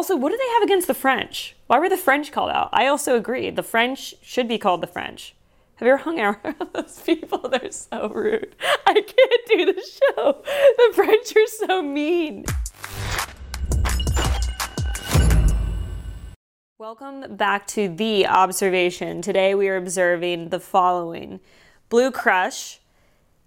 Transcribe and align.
Also, 0.00 0.16
what 0.16 0.32
do 0.32 0.38
they 0.38 0.48
have 0.54 0.62
against 0.62 0.86
the 0.86 0.94
French? 0.94 1.54
Why 1.66 1.78
were 1.78 1.90
the 1.90 1.96
French 1.98 2.32
called 2.32 2.50
out? 2.50 2.70
I 2.72 2.86
also 2.86 3.16
agree. 3.16 3.50
The 3.50 3.62
French 3.62 4.14
should 4.22 4.48
be 4.48 4.56
called 4.56 4.80
the 4.80 4.86
French. 4.86 5.34
Have 5.74 5.86
you 5.86 5.92
ever 5.92 6.02
hung 6.02 6.18
out 6.18 6.42
with 6.58 6.72
those 6.72 7.00
people? 7.00 7.46
They're 7.50 7.70
so 7.70 8.08
rude. 8.08 8.56
I 8.86 8.94
can't 8.94 9.46
do 9.46 9.66
the 9.74 9.82
show. 9.82 10.42
The 10.42 10.92
French 10.94 11.36
are 11.36 11.46
so 11.46 11.82
mean. 11.82 12.46
Welcome 16.78 17.36
back 17.36 17.66
to 17.66 17.86
The 17.86 18.26
Observation. 18.26 19.20
Today 19.20 19.54
we 19.54 19.68
are 19.68 19.76
observing 19.76 20.48
the 20.48 20.60
following 20.60 21.40
Blue 21.90 22.10
Crush, 22.10 22.80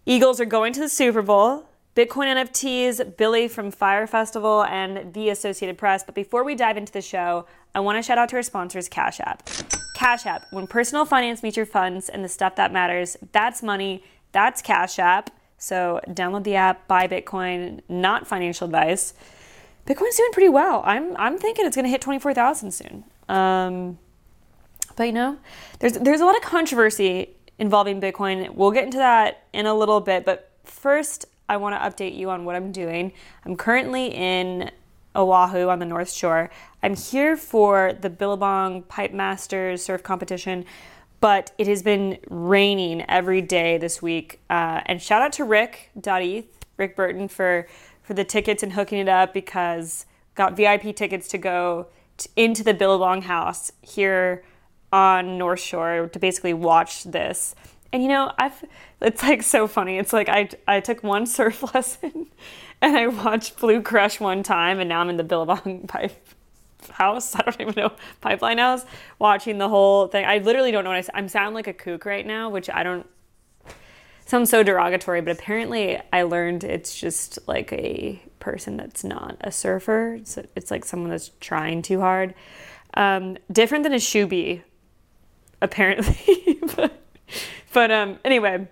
Eagles 0.05 0.39
are 0.39 0.45
going 0.45 0.71
to 0.73 0.81
the 0.81 0.89
Super 0.89 1.23
Bowl, 1.23 1.67
Bitcoin 1.95 2.25
NFTs, 2.25 3.17
Billy 3.17 3.47
from 3.47 3.69
Fyre 3.69 4.07
Festival, 4.07 4.63
and 4.63 5.13
the 5.13 5.29
Associated 5.29 5.77
Press. 5.77 6.03
But 6.03 6.15
before 6.15 6.43
we 6.43 6.55
dive 6.55 6.75
into 6.75 6.91
the 6.91 7.01
show, 7.01 7.45
I 7.75 7.81
want 7.81 7.97
to 7.97 8.01
shout 8.01 8.17
out 8.17 8.29
to 8.29 8.35
our 8.37 8.41
sponsors, 8.41 8.89
Cash 8.89 9.19
App. 9.19 9.47
Cash 9.95 10.25
App, 10.25 10.45
when 10.51 10.65
personal 10.65 11.05
finance 11.05 11.43
meets 11.43 11.55
your 11.55 11.67
funds 11.67 12.09
and 12.09 12.25
the 12.25 12.29
stuff 12.29 12.55
that 12.55 12.73
matters, 12.73 13.15
that's 13.31 13.61
money, 13.61 14.03
that's 14.31 14.61
Cash 14.61 14.97
App. 14.97 15.29
So 15.59 16.01
download 16.07 16.43
the 16.43 16.55
app, 16.55 16.87
buy 16.87 17.07
Bitcoin, 17.07 17.81
not 17.87 18.27
financial 18.27 18.65
advice. 18.65 19.13
Bitcoin's 19.85 20.17
doing 20.17 20.31
pretty 20.33 20.49
well. 20.49 20.81
I'm 20.85 21.15
I'm 21.17 21.37
thinking 21.37 21.65
it's 21.65 21.75
going 21.75 21.85
to 21.85 21.89
hit 21.89 22.01
24,000 22.01 22.71
soon. 22.71 23.03
Um, 23.29 23.97
but 24.95 25.03
you 25.03 25.13
know, 25.13 25.37
there's 25.79 25.93
there's 25.93 26.21
a 26.21 26.25
lot 26.25 26.35
of 26.35 26.41
controversy 26.41 27.29
involving 27.59 28.01
Bitcoin. 28.01 28.53
We'll 28.55 28.71
get 28.71 28.83
into 28.83 28.97
that 28.97 29.43
in 29.53 29.65
a 29.65 29.73
little 29.73 30.01
bit, 30.01 30.25
but 30.25 30.51
first 30.65 31.25
I 31.49 31.57
want 31.57 31.75
to 31.75 31.79
update 31.79 32.17
you 32.17 32.29
on 32.29 32.45
what 32.45 32.55
I'm 32.55 32.71
doing. 32.71 33.13
I'm 33.45 33.55
currently 33.55 34.07
in 34.07 34.71
Oahu 35.15 35.69
on 35.69 35.79
the 35.79 35.85
North 35.85 36.11
Shore. 36.11 36.49
I'm 36.81 36.95
here 36.95 37.37
for 37.37 37.93
the 37.93 38.09
Billabong 38.09 38.83
Pipe 38.83 39.13
Masters 39.13 39.83
surf 39.83 40.03
competition, 40.03 40.65
but 41.19 41.51
it 41.57 41.67
has 41.67 41.83
been 41.83 42.17
raining 42.29 43.03
every 43.09 43.41
day 43.41 43.77
this 43.77 44.01
week. 44.01 44.39
Uh, 44.49 44.81
and 44.85 45.01
shout 45.01 45.21
out 45.21 45.33
to 45.33 45.43
Rick 45.43 45.91
Dottie, 45.99 46.49
Rick 46.77 46.95
Burton 46.95 47.27
for 47.27 47.67
for 48.01 48.13
the 48.13 48.25
tickets 48.25 48.61
and 48.63 48.73
hooking 48.73 48.99
it 48.99 49.07
up 49.07 49.33
because 49.33 50.05
got 50.35 50.57
VIP 50.57 50.93
tickets 50.95 51.29
to 51.29 51.37
go 51.37 51.87
into 52.35 52.63
the 52.63 52.73
Billabong 52.73 53.21
house 53.23 53.71
here 53.81 54.43
on 54.91 55.37
North 55.37 55.59
Shore 55.59 56.09
to 56.11 56.19
basically 56.19 56.53
watch 56.53 57.03
this. 57.05 57.55
And 57.93 58.01
you 58.01 58.09
know, 58.09 58.31
I've 58.37 58.65
it's 59.01 59.21
like 59.21 59.43
so 59.43 59.67
funny. 59.67 59.99
It's 59.99 60.11
like 60.11 60.27
I 60.27 60.49
I 60.67 60.79
took 60.81 61.03
one 61.03 61.25
surf 61.27 61.63
lesson 61.73 62.27
and 62.81 62.97
I 62.97 63.07
watched 63.07 63.59
Blue 63.59 63.81
Crush 63.81 64.19
one 64.19 64.43
time 64.43 64.79
and 64.79 64.89
now 64.89 64.99
I'm 64.99 65.09
in 65.09 65.17
the 65.17 65.23
Billabong 65.23 65.81
pipe 65.87 66.27
house. 66.89 67.35
I 67.35 67.43
don't 67.43 67.61
even 67.61 67.75
know 67.77 67.93
pipeline 68.19 68.57
house 68.57 68.83
watching 69.19 69.59
the 69.59 69.69
whole 69.69 70.07
thing. 70.07 70.25
I 70.25 70.39
literally 70.39 70.71
don't 70.71 70.83
know 70.83 70.89
what 70.89 71.09
I 71.09 71.17
I'm 71.17 71.29
sound 71.29 71.55
like 71.55 71.67
a 71.67 71.73
kook 71.73 72.03
right 72.03 72.25
now, 72.25 72.49
which 72.49 72.69
I 72.69 72.81
don't 72.81 73.05
sounds 74.25 74.49
so 74.49 74.63
derogatory, 74.63 75.21
but 75.21 75.31
apparently 75.31 76.01
I 76.11 76.23
learned 76.23 76.63
it's 76.63 76.99
just 76.99 77.37
like 77.47 77.71
a 77.73 78.19
person 78.39 78.77
that's 78.77 79.03
not 79.03 79.37
a 79.41 79.51
surfer. 79.51 80.15
It's, 80.15 80.37
it's 80.55 80.71
like 80.71 80.85
someone 80.85 81.11
that's 81.11 81.29
trying 81.39 81.83
too 81.83 81.99
hard. 81.99 82.33
Um, 82.95 83.37
different 83.51 83.83
than 83.83 83.93
a 83.93 83.97
shoebie, 83.97 84.63
apparently. 85.61 86.59
but 86.75 86.99
but 87.73 87.91
um, 87.91 88.19
anyway, 88.23 88.67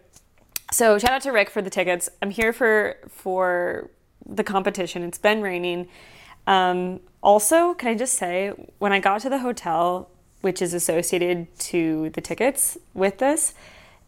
so 0.72 0.98
shout 0.98 1.12
out 1.12 1.22
to 1.24 1.32
Rick 1.32 1.50
for 1.50 1.62
the 1.62 1.70
tickets. 1.70 2.10
I'm 2.22 2.30
here 2.30 2.54
for 2.54 2.98
for 3.10 3.90
the 4.26 4.44
competition. 4.44 5.04
It's 5.04 5.18
been 5.18 5.42
raining. 5.42 5.88
Um, 6.48 7.02
also, 7.22 7.74
can 7.74 7.90
I 7.90 7.96
just 7.96 8.14
say, 8.14 8.52
when 8.80 8.92
I 8.92 9.00
got 9.00 9.22
to 9.22 9.30
the 9.30 9.40
hotel, 9.40 10.10
which 10.42 10.62
is 10.62 10.74
associated 10.74 11.48
to 11.60 12.10
the 12.12 12.22
tickets 12.22 12.78
with 12.94 13.18
this, 13.20 13.54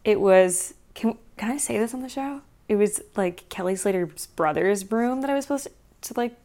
it 0.04 0.20
was. 0.20 0.74
Can 0.94 1.18
can 1.36 1.50
I 1.50 1.56
say 1.58 1.78
this 1.78 1.92
on 1.92 2.00
the 2.00 2.08
show? 2.08 2.42
It 2.68 2.76
was 2.76 3.00
like 3.16 3.48
Kelly 3.48 3.76
Slater's 3.76 4.26
brother's 4.28 4.90
room 4.90 5.20
that 5.20 5.30
I 5.30 5.34
was 5.34 5.44
supposed 5.44 5.68
to, 6.02 6.14
to 6.14 6.20
like. 6.20 6.36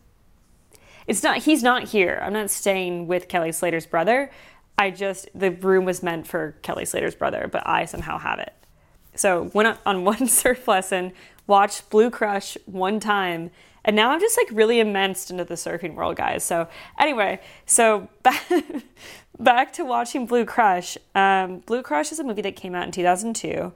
It's 1.08 1.24
not. 1.24 1.38
He's 1.40 1.64
not 1.64 1.86
here. 1.86 2.20
I'm 2.22 2.34
not 2.34 2.50
staying 2.50 3.08
with 3.08 3.28
Kelly 3.28 3.52
Slater's 3.52 3.86
brother. 3.86 4.32
I 4.80 4.92
just 4.92 5.28
the 5.36 5.52
room 5.52 5.84
was 5.84 6.02
meant 6.02 6.26
for 6.26 6.56
Kelly 6.62 6.86
Slater's 6.86 7.14
brother, 7.14 7.50
but 7.52 7.68
I 7.68 7.84
somehow 7.84 8.18
have 8.18 8.40
it. 8.40 8.54
So 9.14 9.52
went 9.54 9.78
on 9.86 10.06
one 10.06 10.28
surf 10.28 10.68
lesson, 10.70 11.12
watched 11.46 11.90
Blue 11.90 12.10
Crush 12.10 12.58
one 12.66 13.02
time, 13.02 13.52
and 13.84 13.94
now 13.94 14.12
I'm 14.12 14.22
just 14.22 14.38
like 14.38 14.48
really 14.52 14.80
immersed 14.80 15.32
into 15.32 15.44
the 15.44 15.56
surfing 15.56 15.96
world, 15.96 16.16
guys. 16.16 16.46
So 16.46 16.70
anyway, 16.98 17.42
so 17.66 18.08
back, 18.24 18.50
back 19.38 19.74
to 19.74 19.84
watching 19.84 20.26
Blue 20.26 20.46
Crush. 20.46 20.98
Um, 21.14 21.60
Blue 21.60 21.84
Crush 21.84 22.14
is 22.14 22.20
a 22.20 22.24
movie 22.24 22.42
that 22.44 22.56
came 22.56 22.74
out 22.74 22.86
in 22.86 22.92
2002. 22.92 23.74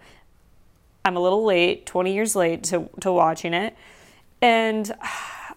I'm 1.03 1.17
a 1.17 1.19
little 1.19 1.43
late, 1.43 1.85
20 1.85 2.13
years 2.13 2.33
late 2.33 2.63
to, 2.65 2.89
to 3.01 3.11
watching 3.11 3.53
it. 3.53 3.75
And 4.41 4.89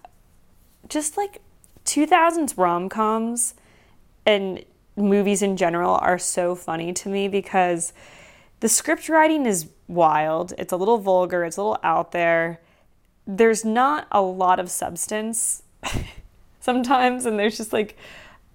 just 0.89 1.17
like 1.17 1.41
2000s 1.85 2.59
rom 2.59 2.89
coms 2.89 3.55
and 4.25 4.65
movies 4.97 5.43
in 5.43 5.57
general 5.57 5.95
are 5.97 6.19
so 6.19 6.55
funny 6.55 6.93
to 6.93 7.09
me 7.09 7.29
because 7.29 7.93
the 8.61 8.69
script 8.69 9.09
writing 9.09 9.47
is 9.47 9.69
wild. 9.89 10.53
It's 10.59 10.73
a 10.73 10.77
little 10.77 10.99
vulgar, 10.99 11.45
it's 11.45 11.57
a 11.57 11.63
little 11.63 11.79
out 11.83 12.13
there. 12.13 12.61
There's 13.27 13.65
not 13.65 14.07
a 14.11 14.23
lot 14.23 14.59
of 14.59 14.71
substance 14.71 15.63
sometimes, 16.61 17.27
and 17.27 17.39
there's 17.39 17.57
just 17.57 17.73
like 17.73 17.97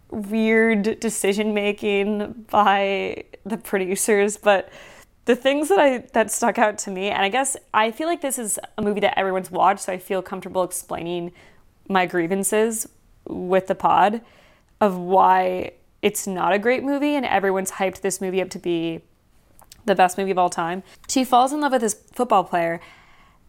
weird 0.10 1.00
decision 1.00 1.54
making 1.54 2.46
by 2.50 3.24
the 3.46 3.58
producers, 3.58 4.38
but 4.38 4.70
the 5.26 5.36
things 5.36 5.70
that 5.70 5.80
I 5.80 6.00
that 6.14 6.32
stuck 6.32 6.58
out 6.58 6.78
to 6.80 6.92
me, 6.92 7.10
and 7.10 7.22
I 7.22 7.30
guess 7.30 7.56
I 7.74 7.92
feel 7.92 8.08
like 8.08 8.22
this 8.22 8.40
is 8.40 8.60
a 8.78 8.82
movie 8.82 9.02
that 9.02 9.18
everyone's 9.18 9.52
watched, 9.52 9.82
so 9.82 9.94
I 9.94 9.98
feel 9.98 10.22
comfortable 10.22 10.64
explaining 10.64 11.32
my 11.88 12.06
grievances 12.06 12.88
with 13.28 13.68
the 13.68 13.76
pod 13.76 14.22
of 14.80 14.98
why 14.98 15.74
it's 16.02 16.26
not 16.26 16.54
a 16.54 16.60
great 16.60 16.84
movie 16.84 17.16
and 17.16 17.26
everyone's 17.26 17.72
hyped 17.72 18.02
this 18.02 18.22
movie 18.22 18.42
up 18.42 18.50
to 18.52 18.60
be 18.60 19.02
the 19.86 19.96
best 19.96 20.18
movie 20.18 20.32
of 20.32 20.38
all 20.38 20.50
time. 20.50 20.84
She 21.08 21.24
falls 21.24 21.54
in 21.54 21.62
love 21.62 21.72
with 21.72 21.82
this 21.82 21.96
football 22.14 22.44
player 22.44 22.80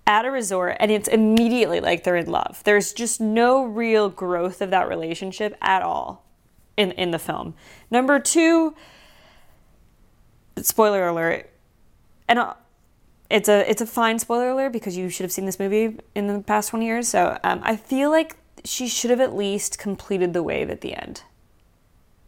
at 0.07 0.25
a 0.25 0.31
resort 0.31 0.77
and 0.81 0.91
it's 0.91 1.09
immediately 1.09 1.81
like 1.81 2.05
they're 2.05 2.17
in 2.17 2.31
love. 2.31 2.63
There's 2.65 2.93
just 2.93 3.21
no 3.21 3.65
real 3.65 4.09
growth 4.09 4.61
of 4.61 4.71
that 4.71 4.89
relationship 4.89 5.57
at 5.61 5.83
all 5.83 6.25
in 6.77 6.93
in 6.93 7.11
the 7.11 7.19
film. 7.19 7.55
Number 7.91 8.19
2 8.19 8.75
spoiler 10.61 11.09
alert. 11.09 11.51
And 12.29 12.39
uh, 12.39 12.55
it's 13.31 13.49
a 13.49 13.69
it's 13.71 13.81
a 13.81 13.87
fine 13.87 14.19
spoiler 14.19 14.51
alert 14.51 14.73
because 14.73 14.97
you 14.97 15.09
should 15.09 15.25
have 15.25 15.33
seen 15.33 15.47
this 15.47 15.59
movie 15.59 15.99
in 16.15 16.27
the 16.27 16.41
past 16.41 16.71
20 16.71 16.85
years. 16.85 17.09
So 17.09 17.39
um, 17.45 17.61
I 17.63 17.77
feel 17.77 18.11
like 18.11 18.37
she 18.65 18.89
should 18.89 19.11
have 19.11 19.21
at 19.21 19.35
least 19.35 19.79
completed 19.79 20.33
the 20.33 20.43
wave 20.43 20.71
at 20.71 20.83
the 20.83 20.95
end 20.95 21.23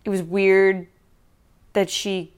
it 0.04 0.10
was 0.10 0.22
weird 0.22 0.86
that 1.72 1.90
she 1.90 2.32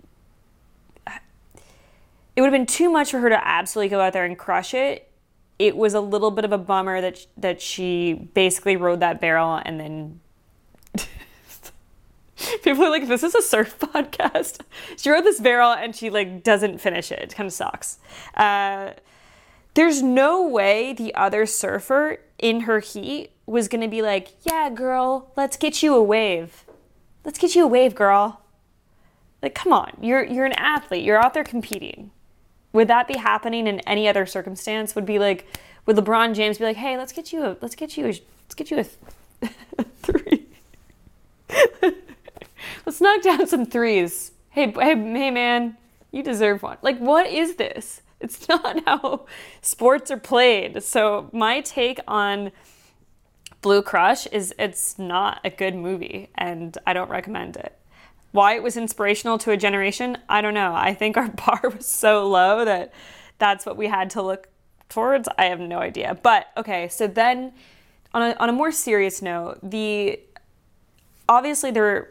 it 2.37 2.43
would 2.43 2.53
have 2.53 2.53
been 2.53 2.66
too 2.66 2.91
much 2.91 3.10
for 3.10 3.19
her 3.21 3.31
to 3.31 3.49
absolutely 3.49 3.88
go 3.88 4.00
out 4.00 4.12
there 4.12 4.27
and 4.27 4.38
crush 4.38 4.75
it. 4.75 5.10
It 5.59 5.75
was 5.75 5.94
a 5.94 6.00
little 6.00 6.31
bit 6.31 6.44
of 6.44 6.53
a 6.53 6.59
bummer 6.59 7.00
that 7.00 7.26
that 7.38 7.62
she 7.62 8.12
basically 8.12 8.76
rode 8.76 9.00
that 9.00 9.21
barrel 9.22 9.60
and 9.65 9.81
then 9.81 10.21
people 12.62 12.84
are 12.84 12.91
like, 12.91 13.09
"This 13.09 13.22
is 13.22 13.34
a 13.34 13.41
surf 13.41 13.78
podcast." 13.81 14.60
She 14.99 15.09
rode 15.09 15.25
this 15.25 15.41
barrel 15.41 15.72
and 15.72 15.97
she 15.97 16.10
like 16.10 16.43
doesn't 16.43 16.78
finish 16.78 17.10
it. 17.10 17.21
It 17.21 17.34
kind 17.34 17.47
of 17.47 17.55
sucks. 17.55 17.99
Uh, 18.34 18.93
there's 19.72 20.03
no 20.03 20.47
way 20.47 20.93
the 20.93 21.15
other 21.15 21.47
surfer 21.47 22.19
in 22.38 22.60
her 22.60 22.81
heat 22.81 23.31
was 23.47 23.66
gonna 23.66 23.88
be 23.88 24.03
like, 24.03 24.34
"Yeah, 24.43 24.69
girl, 24.69 25.32
let's 25.37 25.56
get 25.56 25.82
you 25.82 25.94
a 25.94 26.03
wave." 26.03 26.66
Let's 27.26 27.38
get 27.38 27.55
you 27.55 27.64
a 27.64 27.67
wave, 27.67 27.94
girl. 27.94 28.40
Like, 29.43 29.55
come 29.55 29.73
on, 29.73 29.99
you're 30.00 30.25
you're 30.25 30.46
an 30.46 30.55
athlete. 30.55 31.05
You're 31.05 31.23
out 31.23 31.34
there 31.34 31.44
competing. 31.44 32.11
Would 32.73 32.88
that 32.88 33.06
be 33.06 33.19
happening 33.19 33.67
in 33.67 33.81
any 33.81 34.08
other 34.08 34.25
circumstance? 34.25 34.94
Would 34.94 35.05
be 35.05 35.19
like, 35.19 35.46
would 35.84 35.96
LeBron 35.96 36.34
James 36.34 36.56
be 36.56 36.64
like, 36.64 36.76
hey, 36.76 36.96
let's 36.96 37.12
get 37.12 37.32
you 37.32 37.44
a 37.44 37.56
let's 37.61 37.75
get 37.75 37.99
you 37.99 38.06
a 38.06 38.08
let's 38.08 38.55
get 38.55 38.70
you 38.70 38.78
a, 38.78 39.49
a 39.78 39.84
three. 40.02 40.46
let's 42.87 43.00
knock 43.00 43.23
down 43.23 43.46
some 43.46 43.67
threes. 43.67 44.32
Hey, 44.50 44.70
hey, 44.70 44.94
hey, 44.94 45.31
man, 45.31 45.76
you 46.12 46.22
deserve 46.22 46.62
one. 46.62 46.79
Like, 46.81 46.99
what 46.99 47.26
is 47.26 47.56
this? 47.56 48.00
It's 48.20 48.49
not 48.49 48.82
how 48.87 49.26
sports 49.61 50.11
are 50.11 50.17
played. 50.17 50.82
So 50.82 51.29
my 51.32 51.61
take 51.61 52.00
on 52.08 52.52
Blue 53.67 53.83
Crush 53.83 54.29
is 54.29 54.55
it's 54.61 54.97
not 54.97 55.41
a 55.43 55.51
good 55.51 55.75
movie 55.75 56.29
and 56.37 56.79
I 56.87 56.93
don't 56.93 57.11
recommend 57.11 57.57
it. 57.57 57.77
Why 58.31 58.55
it 58.55 58.63
was 58.63 58.77
inspirational 58.77 59.39
to 59.39 59.51
a 59.51 59.57
generation, 59.57 60.19
I 60.29 60.41
don't 60.41 60.55
know. 60.55 60.73
I 60.73 60.95
think 60.95 61.17
our 61.17 61.29
bar 61.47 61.61
was 61.65 61.85
so 61.85 62.29
low 62.29 62.65
that 62.65 62.95
that's 63.39 63.67
what 63.67 63.77
we 63.77 63.89
had 63.89 64.11
to 64.11 64.23
look 64.23 64.47
towards. 64.89 65.29
I 65.37 65.47
have 65.47 65.59
no 65.59 65.81
idea. 65.81 66.17
But 66.23 66.47
okay, 66.57 66.87
so 66.87 67.09
then 67.09 67.55
on 68.15 68.23
a, 68.23 68.37
on 68.37 68.49
a 68.49 68.53
more 68.53 68.71
serious 68.71 69.21
note, 69.21 69.59
the 69.69 70.21
obviously 71.29 71.73
there 71.73 72.11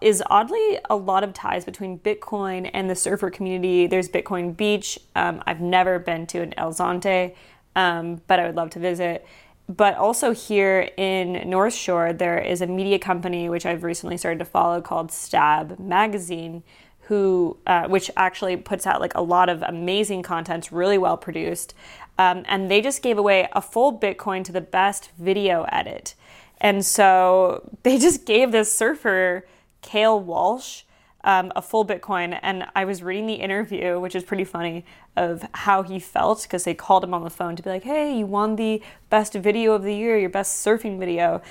is 0.00 0.20
oddly 0.26 0.80
a 0.90 0.96
lot 0.96 1.22
of 1.22 1.32
ties 1.32 1.64
between 1.64 2.00
Bitcoin 2.00 2.68
and 2.74 2.90
the 2.90 2.96
surfer 2.96 3.30
community. 3.30 3.86
There's 3.86 4.08
Bitcoin 4.08 4.56
Beach. 4.56 4.98
Um, 5.14 5.44
I've 5.46 5.60
never 5.60 6.00
been 6.00 6.26
to 6.26 6.40
an 6.42 6.54
El 6.56 6.72
Zonte, 6.72 7.36
um, 7.76 8.20
but 8.26 8.40
I 8.40 8.46
would 8.46 8.56
love 8.56 8.70
to 8.70 8.80
visit. 8.80 9.24
But 9.68 9.96
also 9.96 10.32
here 10.32 10.90
in 10.96 11.48
North 11.48 11.74
Shore, 11.74 12.14
there 12.14 12.38
is 12.38 12.62
a 12.62 12.66
media 12.66 12.98
company 12.98 13.50
which 13.50 13.66
I've 13.66 13.84
recently 13.84 14.16
started 14.16 14.38
to 14.38 14.46
follow 14.46 14.80
called 14.80 15.12
Stab 15.12 15.78
Magazine, 15.78 16.62
who 17.02 17.58
uh, 17.66 17.86
which 17.86 18.10
actually 18.16 18.56
puts 18.56 18.86
out 18.86 19.00
like 19.00 19.14
a 19.14 19.20
lot 19.20 19.50
of 19.50 19.62
amazing 19.62 20.22
content, 20.22 20.72
really 20.72 20.96
well 20.96 21.18
produced. 21.18 21.74
Um, 22.18 22.44
and 22.46 22.70
they 22.70 22.80
just 22.80 23.02
gave 23.02 23.18
away 23.18 23.48
a 23.52 23.60
full 23.60 23.98
Bitcoin 23.98 24.42
to 24.44 24.52
the 24.52 24.60
best 24.60 25.10
video 25.18 25.64
edit. 25.70 26.14
And 26.60 26.84
so 26.84 27.68
they 27.82 27.98
just 27.98 28.24
gave 28.24 28.52
this 28.52 28.72
surfer, 28.72 29.46
Kael 29.82 30.20
Walsh, 30.22 30.82
um, 31.24 31.52
a 31.56 31.62
full 31.62 31.84
Bitcoin. 31.84 32.38
And 32.42 32.66
I 32.74 32.84
was 32.84 33.02
reading 33.02 33.26
the 33.26 33.34
interview, 33.34 33.98
which 33.98 34.14
is 34.14 34.22
pretty 34.24 34.44
funny, 34.44 34.84
of 35.16 35.44
how 35.52 35.82
he 35.82 35.98
felt 35.98 36.42
because 36.42 36.64
they 36.64 36.74
called 36.74 37.04
him 37.04 37.14
on 37.14 37.24
the 37.24 37.30
phone 37.30 37.56
to 37.56 37.62
be 37.62 37.70
like, 37.70 37.84
hey, 37.84 38.18
you 38.18 38.26
won 38.26 38.56
the 38.56 38.82
best 39.10 39.34
video 39.34 39.72
of 39.74 39.82
the 39.82 39.94
year, 39.94 40.16
your 40.18 40.30
best 40.30 40.64
surfing 40.64 40.98
video. 40.98 41.42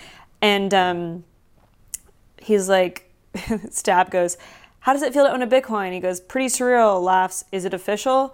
And 0.42 0.74
um, 0.74 1.24
he's 2.42 2.70
like, 2.70 3.12
Stab 3.70 4.10
goes, 4.10 4.38
how 4.82 4.94
does 4.94 5.02
it 5.02 5.14
feel 5.14 5.26
to 5.26 5.32
own 5.32 5.42
a 5.42 5.48
Bitcoin? 5.48 5.92
He 5.92 6.00
goes, 6.00 6.20
pretty 6.20 6.48
surreal, 6.48 7.02
laughs, 7.02 7.44
is 7.52 7.66
it 7.66 7.74
official? 7.74 8.34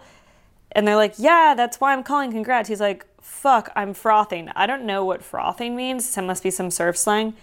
And 0.72 0.88
they're 0.88 0.96
like, 0.96 1.16
yeah, 1.18 1.54
that's 1.56 1.80
why 1.80 1.94
I'm 1.94 2.04
calling, 2.04 2.32
congrats. 2.32 2.70
He's 2.70 2.82
like, 2.82 3.06
fuck, 3.22 3.72
I'm 3.76 3.94
frothing. 3.94 4.50
I 4.56 4.66
don't 4.66 4.86
know 4.86 5.06
what 5.06 5.24
frothing 5.24 5.76
means. 5.76 6.18
It 6.18 6.22
must 6.22 6.44
be 6.44 6.52
some 6.52 6.70
surf 6.70 6.98
slang. 6.98 7.34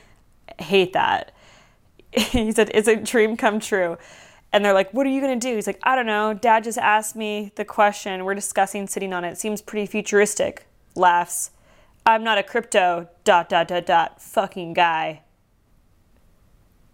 I 0.59 0.63
hate 0.63 0.93
that. 0.93 1.33
he 2.17 2.53
said, 2.53 2.71
it's 2.75 2.89
a 2.89 2.97
dream 2.97 3.37
come 3.37 3.61
true. 3.61 3.97
And 4.53 4.65
they're 4.65 4.75
like, 4.75 4.93
what 4.93 5.07
are 5.07 5.11
you 5.11 5.21
going 5.21 5.39
to 5.39 5.49
do? 5.49 5.55
He's 5.55 5.67
like, 5.67 5.79
I 5.83 5.95
don't 5.95 6.07
know. 6.07 6.35
Dad 6.35 6.65
just 6.65 6.79
asked 6.79 7.15
me 7.15 7.53
the 7.55 7.65
question. 7.65 8.25
We're 8.25 8.35
discussing 8.35 8.89
sitting 8.89 9.13
on 9.13 9.25
it. 9.25 9.39
Seems 9.39 9.63
pretty 9.63 9.87
futuristic. 9.87 10.67
Laughs. 10.97 11.53
I'm 12.05 12.25
not 12.25 12.39
a 12.39 12.43
crypto 12.43 13.09
dot 13.25 13.49
dot 13.49 13.69
dot 13.69 13.87
dot 13.87 14.21
fucking 14.21 14.73
guy. 14.73 15.23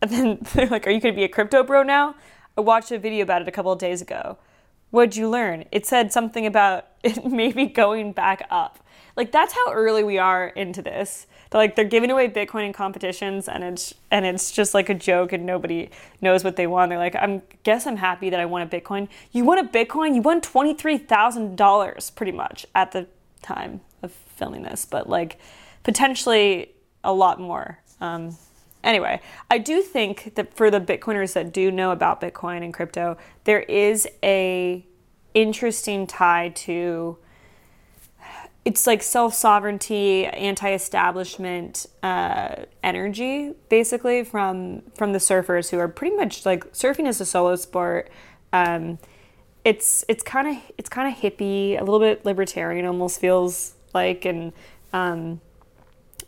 And 0.03 0.11
then 0.11 0.39
they're 0.55 0.67
like, 0.67 0.87
Are 0.87 0.91
you 0.91 1.01
going 1.01 1.15
to 1.15 1.19
be 1.19 1.25
a 1.25 1.29
crypto 1.29 1.63
bro 1.63 1.83
now? 1.83 2.15
I 2.59 2.61
watched 2.61 2.91
a 2.91 2.99
video 2.99 3.23
about 3.23 3.43
it 3.43 3.49
a 3.49 3.53
couple 3.53 3.73
of 3.73 3.79
days 3.79 4.03
ago. 4.03 4.39
What'd 4.91 5.17
you 5.17 5.29
learn? 5.29 5.65
It 5.73 5.87
said 5.87 6.13
something 6.13 6.47
about 6.47 6.87
it 7.03 7.25
maybe 7.25 7.67
going 7.67 8.13
back 8.13 8.47
up. 8.51 8.79
Like 9.17 9.33
that's 9.33 9.55
how 9.55 9.73
early 9.73 10.05
we 10.05 10.19
are 10.19 10.49
into 10.49 10.83
this. 10.83 11.27
They're 11.51 11.61
like 11.61 11.75
they're 11.75 11.85
giving 11.85 12.11
away 12.11 12.29
Bitcoin 12.29 12.67
in 12.67 12.73
competitions 12.73 13.49
and 13.49 13.65
it's 13.65 13.95
and 14.11 14.27
it's 14.27 14.53
just 14.53 14.75
like 14.75 14.89
a 14.89 14.95
joke 14.95 15.33
and 15.33 15.47
nobody 15.47 15.91
knows 16.21 16.45
what 16.45 16.57
they 16.57 16.67
want. 16.67 16.91
They're 16.91 16.99
like, 16.99 17.17
I'm 17.17 17.43
guess 17.63 17.87
I'm 17.87 17.97
happy 17.97 18.31
that 18.31 18.41
I 18.41 18.47
won 18.47 18.63
a 18.63 18.67
Bitcoin. 18.67 19.09
You 19.33 19.45
won 19.45 19.59
a 19.59 19.65
Bitcoin, 19.65 20.15
you 20.15 20.23
won 20.23 20.41
twenty 20.41 20.75
three 20.75 20.99
thousand 20.99 21.57
dollars 21.57 22.11
pretty 22.11 22.33
much 22.33 22.67
at 22.75 22.93
the 22.93 23.07
time 23.43 23.81
of 24.03 24.13
filming 24.13 24.63
this, 24.63 24.85
but 24.85 25.09
like 25.09 25.39
potentially 25.83 26.73
a 27.03 27.13
lot 27.13 27.41
more. 27.41 27.79
Um, 28.01 28.37
anyway, 28.85 29.21
I 29.51 29.59
do 29.59 29.83
think 29.83 30.35
that 30.35 30.55
for 30.55 30.71
the 30.71 30.81
Bitcoiners 30.81 31.33
that 31.35 31.53
do 31.53 31.71
know 31.71 31.93
about 31.93 32.21
Bitcoin 32.21 32.63
and 32.63 32.75
crypto, 32.75 33.17
there 33.45 33.61
is 33.61 34.07
a 34.23 34.85
interesting 35.33 36.07
tie 36.07 36.51
to 36.51 37.19
it's 38.67 38.85
like 38.85 39.01
self 39.01 39.33
sovereignty, 39.33 40.27
anti 40.27 40.73
establishment 40.73 41.87
uh, 42.03 42.65
energy, 42.83 43.53
basically 43.69 44.25
from 44.25 44.83
from 44.97 45.13
the 45.13 45.21
surfers 45.21 45.71
who 45.71 45.79
are 45.79 45.87
pretty 45.87 46.17
much 46.17 46.45
like 46.45 46.65
surfing 46.73 47.07
is 47.07 47.21
a 47.21 47.25
solo 47.25 47.55
sport. 47.55 48.11
Um, 48.53 48.99
it's 49.65 50.05
it's 50.09 50.25
kind 50.25 50.49
of 50.49 50.57
it's 50.77 50.89
kind 50.89 51.15
of 51.15 51.21
hippie, 51.21 51.81
a 51.81 51.85
little 51.85 52.01
bit 52.01 52.25
libertarian, 52.25 52.85
almost 52.87 53.21
feels 53.21 53.75
like, 53.95 54.25
and 54.25 54.53
um, 54.93 55.41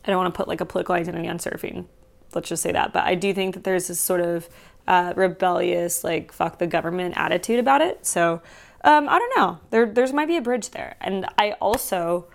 I 0.05 0.13
don't 0.13 0.19
want 0.19 0.33
to 0.33 0.37
put 0.37 0.47
like 0.47 0.61
a 0.61 0.65
political 0.65 0.95
identity 0.95 1.27
on 1.27 1.39
surfing. 1.39 1.87
Let's 2.35 2.49
just 2.49 2.63
say 2.63 2.71
that, 2.71 2.93
but 2.93 3.03
I 3.03 3.17
do 3.17 3.35
think 3.35 3.57
that 3.57 3.65
there's 3.65 3.89
this 3.89 3.99
sort 3.99 4.21
of 4.21 4.49
uh, 4.87 5.13
rebellious, 5.17 6.05
like 6.05 6.31
fuck 6.31 6.59
the 6.59 6.69
government 6.69 7.15
attitude 7.17 7.59
about 7.59 7.81
it. 7.81 8.07
So 8.07 8.43
um, 8.85 9.09
I 9.09 9.19
don't 9.19 9.37
know. 9.37 9.59
There, 9.71 9.87
there's 9.87 10.13
might 10.13 10.29
be 10.29 10.37
a 10.37 10.43
bridge 10.43 10.71
there. 10.71 10.97
And 11.01 11.27
I 11.39 11.53
also 11.61 12.27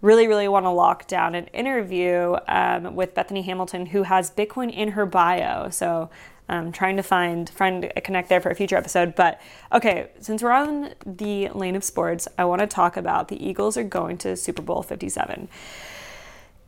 really, 0.00 0.26
really 0.26 0.48
want 0.48 0.66
to 0.66 0.70
lock 0.70 1.06
down 1.06 1.34
an 1.34 1.46
interview 1.46 2.36
um, 2.48 2.94
with 2.94 3.14
Bethany 3.14 3.42
Hamilton, 3.42 3.86
who 3.86 4.02
has 4.02 4.30
Bitcoin 4.30 4.72
in 4.72 4.90
her 4.90 5.06
bio. 5.06 5.70
So 5.70 6.10
I'm 6.48 6.72
trying 6.72 6.96
to 6.96 7.02
find 7.02 7.48
find 7.48 7.90
a 7.96 8.00
connect 8.00 8.28
there 8.28 8.40
for 8.40 8.50
a 8.50 8.54
future 8.54 8.76
episode. 8.76 9.14
But 9.14 9.40
okay, 9.72 10.10
since 10.20 10.42
we're 10.42 10.50
on 10.50 10.94
the 11.06 11.48
lane 11.50 11.74
of 11.74 11.84
sports, 11.84 12.28
I 12.36 12.44
want 12.44 12.60
to 12.60 12.66
talk 12.66 12.96
about 12.96 13.28
the 13.28 13.42
Eagles 13.42 13.76
are 13.76 13.84
going 13.84 14.18
to 14.18 14.36
Super 14.36 14.62
Bowl 14.62 14.82
57. 14.82 15.48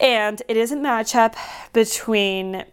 And 0.00 0.42
it 0.48 0.56
is 0.56 0.72
a 0.72 0.76
matchup 0.76 1.34
between 1.72 2.64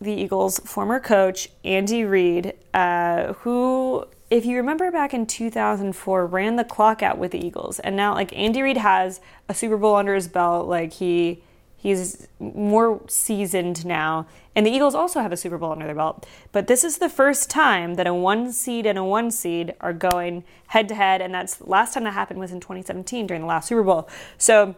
the 0.00 0.12
Eagles' 0.12 0.58
former 0.60 1.00
coach, 1.00 1.48
Andy 1.64 2.04
Reid, 2.04 2.54
uh, 2.72 3.32
who 3.34 4.06
if 4.34 4.44
you 4.44 4.56
remember 4.56 4.90
back 4.90 5.14
in 5.14 5.26
2004, 5.26 6.26
ran 6.26 6.56
the 6.56 6.64
clock 6.64 7.04
out 7.04 7.18
with 7.18 7.30
the 7.30 7.46
Eagles, 7.46 7.78
and 7.78 7.94
now 7.94 8.14
like 8.14 8.36
Andy 8.36 8.62
Reid 8.62 8.78
has 8.78 9.20
a 9.48 9.54
Super 9.54 9.76
Bowl 9.76 9.94
under 9.94 10.12
his 10.12 10.26
belt, 10.26 10.66
like 10.66 10.94
he 10.94 11.44
he's 11.76 12.26
more 12.40 13.00
seasoned 13.06 13.86
now, 13.86 14.26
and 14.56 14.66
the 14.66 14.72
Eagles 14.72 14.92
also 14.92 15.20
have 15.20 15.30
a 15.30 15.36
Super 15.36 15.56
Bowl 15.56 15.70
under 15.70 15.86
their 15.86 15.94
belt. 15.94 16.26
But 16.50 16.66
this 16.66 16.82
is 16.82 16.98
the 16.98 17.08
first 17.08 17.48
time 17.48 17.94
that 17.94 18.08
a 18.08 18.14
one 18.14 18.50
seed 18.50 18.86
and 18.86 18.98
a 18.98 19.04
one 19.04 19.30
seed 19.30 19.72
are 19.80 19.92
going 19.92 20.42
head 20.66 20.88
to 20.88 20.96
head, 20.96 21.20
and 21.20 21.32
that's 21.32 21.54
the 21.54 21.70
last 21.70 21.94
time 21.94 22.02
that 22.02 22.14
happened 22.14 22.40
was 22.40 22.50
in 22.50 22.58
2017 22.58 23.28
during 23.28 23.42
the 23.42 23.46
last 23.46 23.68
Super 23.68 23.84
Bowl. 23.84 24.08
So 24.36 24.74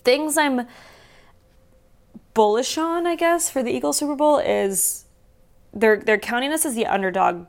things 0.00 0.36
I'm 0.36 0.66
bullish 2.34 2.76
on, 2.76 3.06
I 3.06 3.16
guess, 3.16 3.48
for 3.48 3.62
the 3.62 3.74
Eagles 3.74 3.96
Super 3.96 4.14
Bowl 4.14 4.36
is 4.40 5.06
they're 5.72 5.96
they're 5.96 6.18
counting 6.18 6.52
us 6.52 6.66
as 6.66 6.74
the 6.74 6.84
underdog 6.84 7.46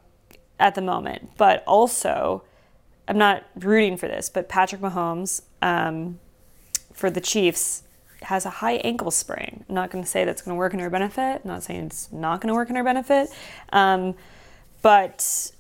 at 0.59 0.75
the 0.75 0.81
moment. 0.81 1.31
But 1.37 1.63
also, 1.65 2.43
I'm 3.07 3.17
not 3.17 3.43
rooting 3.55 3.97
for 3.97 4.07
this, 4.07 4.29
but 4.29 4.49
Patrick 4.49 4.81
Mahomes 4.81 5.41
um, 5.61 6.19
for 6.93 7.09
the 7.09 7.21
Chiefs 7.21 7.83
has 8.23 8.45
a 8.45 8.49
high 8.49 8.75
ankle 8.77 9.11
sprain. 9.11 9.65
I'm 9.67 9.75
not 9.75 9.91
going 9.91 10.03
to 10.03 10.09
say 10.09 10.25
that's 10.25 10.41
going 10.41 10.55
to 10.55 10.57
work 10.57 10.73
in 10.73 10.79
her 10.79 10.89
benefit. 10.89 11.41
I'm 11.43 11.47
not 11.47 11.63
saying 11.63 11.85
it's 11.85 12.11
not 12.11 12.41
going 12.41 12.47
to 12.47 12.55
work 12.55 12.69
in 12.69 12.75
her 12.75 12.83
benefit. 12.83 13.29
Um, 13.71 14.15
but 14.81 15.51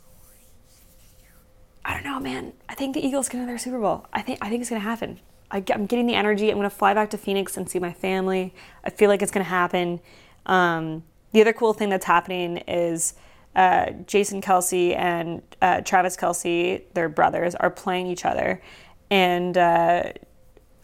I 1.83 1.93
don't 1.93 2.03
know, 2.03 2.19
man. 2.19 2.53
I 2.67 2.75
think 2.75 2.95
the 2.95 3.05
Eagles 3.05 3.29
get 3.29 3.39
another 3.39 3.57
Super 3.57 3.79
Bowl. 3.79 4.07
I 4.13 4.21
think 4.21 4.39
I 4.41 4.49
think 4.49 4.61
it's 4.61 4.69
going 4.69 4.81
to 4.81 4.87
happen. 4.87 5.19
I, 5.51 5.63
am 5.69 5.85
getting 5.85 6.07
the 6.07 6.15
energy. 6.15 6.49
I'm 6.49 6.57
going 6.57 6.69
to 6.69 6.75
fly 6.75 6.93
back 6.93 7.11
to 7.11 7.17
Phoenix 7.17 7.55
and 7.55 7.69
see 7.69 7.79
my 7.79 7.93
family. 7.93 8.53
I 8.83 8.89
feel 8.89 9.09
like 9.09 9.21
it's 9.21 9.31
going 9.31 9.43
to 9.43 9.49
happen. 9.49 9.99
Um, 10.45 11.03
the 11.31 11.41
other 11.41 11.53
cool 11.53 11.73
thing 11.73 11.89
that's 11.89 12.05
happening 12.05 12.57
is 12.67 13.13
uh, 13.55 13.91
Jason 14.05 14.41
Kelce 14.41 14.95
and 14.97 15.41
uh, 15.61 15.81
Travis 15.81 16.17
Kelce, 16.17 16.83
their 16.93 17.09
brothers, 17.09 17.55
are 17.55 17.69
playing 17.69 18.07
each 18.07 18.25
other. 18.25 18.61
And 19.09 19.57
uh, 19.57 20.11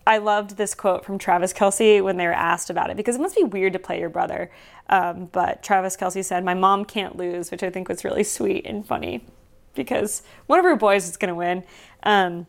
I 0.06 0.18
loved 0.18 0.58
this 0.58 0.74
quote 0.74 1.06
from 1.06 1.18
Travis 1.18 1.54
Kelce 1.54 2.04
when 2.04 2.18
they 2.18 2.26
were 2.26 2.34
asked 2.34 2.70
about 2.70 2.90
it 2.90 2.98
because 2.98 3.16
it 3.16 3.22
must 3.22 3.36
be 3.36 3.44
weird 3.44 3.74
to 3.74 3.80
play 3.80 4.00
your 4.00 4.10
brother. 4.10 4.52
Um, 4.90 5.26
but 5.26 5.64
Travis 5.64 5.96
Kelce 5.96 6.24
said, 6.24 6.44
My 6.44 6.54
mom 6.54 6.86
can't 6.86 7.16
lose, 7.16 7.52
which 7.52 7.64
I 7.64 7.70
think 7.70 7.90
was 7.90 8.04
really 8.04 8.24
sweet 8.24 8.66
and 8.66 8.86
funny 8.86 9.26
because 9.74 10.24
one 10.48 10.60
of 10.60 10.66
her 10.66 10.76
boys 10.76 11.08
is 11.08 11.18
going 11.18 11.30
to 11.30 11.36
win. 11.36 11.64
Um, 12.04 12.48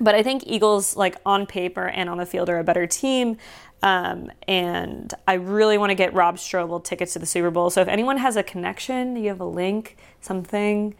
but 0.00 0.14
I 0.14 0.22
think 0.22 0.44
Eagles, 0.46 0.96
like 0.96 1.16
on 1.24 1.46
paper 1.46 1.86
and 1.86 2.08
on 2.08 2.18
the 2.18 2.26
field, 2.26 2.48
are 2.48 2.58
a 2.58 2.64
better 2.64 2.86
team. 2.86 3.38
Um, 3.82 4.30
and 4.48 5.12
I 5.28 5.34
really 5.34 5.78
want 5.78 5.90
to 5.90 5.94
get 5.94 6.12
Rob 6.14 6.36
Strobel 6.36 6.82
tickets 6.82 7.12
to 7.14 7.18
the 7.18 7.26
Super 7.26 7.50
Bowl. 7.50 7.70
So 7.70 7.80
if 7.80 7.88
anyone 7.88 8.18
has 8.18 8.36
a 8.36 8.42
connection, 8.42 9.16
you 9.16 9.28
have 9.28 9.40
a 9.40 9.46
link, 9.46 9.96
something, 10.20 10.94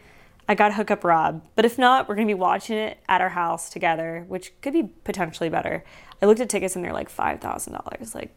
I 0.48 0.54
got 0.54 0.68
to 0.68 0.74
hook 0.74 0.90
up 0.90 1.04
Rob. 1.04 1.42
But 1.56 1.64
if 1.64 1.78
not, 1.78 2.08
we're 2.08 2.14
going 2.14 2.28
to 2.28 2.34
be 2.34 2.38
watching 2.38 2.76
it 2.76 2.98
at 3.08 3.20
our 3.20 3.30
house 3.30 3.68
together, 3.68 4.24
which 4.28 4.52
could 4.60 4.72
be 4.72 4.84
potentially 5.04 5.48
better. 5.48 5.84
I 6.22 6.26
looked 6.26 6.40
at 6.40 6.48
tickets 6.48 6.76
and 6.76 6.84
they're 6.84 6.92
like 6.92 7.10
$5,000. 7.10 8.14
Like, 8.14 8.32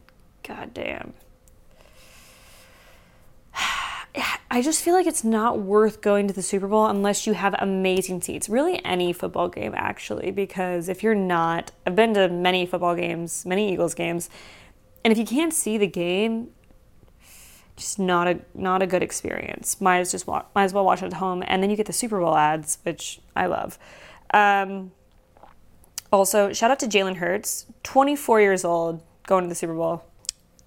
god 0.46 0.74
damn. 0.74 1.14
I 4.50 4.62
just 4.62 4.82
feel 4.82 4.94
like 4.94 5.06
it's 5.06 5.22
not 5.22 5.60
worth 5.60 6.00
going 6.00 6.26
to 6.26 6.34
the 6.34 6.42
Super 6.42 6.66
Bowl 6.66 6.86
unless 6.86 7.26
you 7.26 7.34
have 7.34 7.54
amazing 7.58 8.20
seats. 8.22 8.48
Really, 8.48 8.84
any 8.84 9.12
football 9.12 9.48
game, 9.48 9.72
actually, 9.76 10.32
because 10.32 10.88
if 10.88 11.04
you're 11.04 11.14
not, 11.14 11.70
I've 11.86 11.94
been 11.94 12.14
to 12.14 12.28
many 12.28 12.66
football 12.66 12.96
games, 12.96 13.46
many 13.46 13.72
Eagles 13.72 13.94
games, 13.94 14.28
and 15.04 15.12
if 15.12 15.18
you 15.18 15.24
can't 15.24 15.54
see 15.54 15.78
the 15.78 15.86
game, 15.86 16.48
just 17.76 17.98
not 17.98 18.26
a 18.26 18.40
not 18.52 18.82
a 18.82 18.86
good 18.86 19.02
experience. 19.02 19.80
Might 19.80 20.00
as 20.00 20.10
just 20.10 20.26
might 20.26 20.48
as 20.56 20.74
well 20.74 20.84
watch 20.84 21.02
it 21.02 21.06
at 21.06 21.12
home, 21.14 21.44
and 21.46 21.62
then 21.62 21.70
you 21.70 21.76
get 21.76 21.86
the 21.86 21.92
Super 21.92 22.18
Bowl 22.18 22.36
ads, 22.36 22.78
which 22.82 23.20
I 23.36 23.46
love. 23.46 23.78
Um, 24.34 24.90
also, 26.12 26.52
shout 26.52 26.72
out 26.72 26.80
to 26.80 26.86
Jalen 26.86 27.16
Hurts, 27.16 27.66
24 27.84 28.40
years 28.40 28.64
old, 28.64 29.02
going 29.26 29.44
to 29.44 29.48
the 29.48 29.54
Super 29.54 29.74
Bowl. 29.74 30.04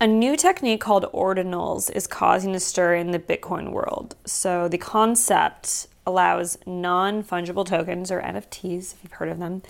A 0.03 0.07
new 0.07 0.35
technique 0.35 0.81
called 0.81 1.05
ordinals 1.13 1.89
is 1.89 2.07
causing 2.07 2.53
a 2.53 2.59
stir 2.59 2.93
in 2.93 3.11
the 3.11 3.19
Bitcoin 3.19 3.71
world. 3.71 4.17
So 4.25 4.67
the 4.67 4.77
concept 4.77 5.87
allows 6.05 6.57
non 6.65 7.23
fungible 7.23 7.65
tokens, 7.65 8.11
or 8.11 8.21
NFTs, 8.21 8.95
if 8.95 8.99
you've 9.01 9.13
heard 9.13 9.29
of 9.29 9.39
them, 9.39 9.61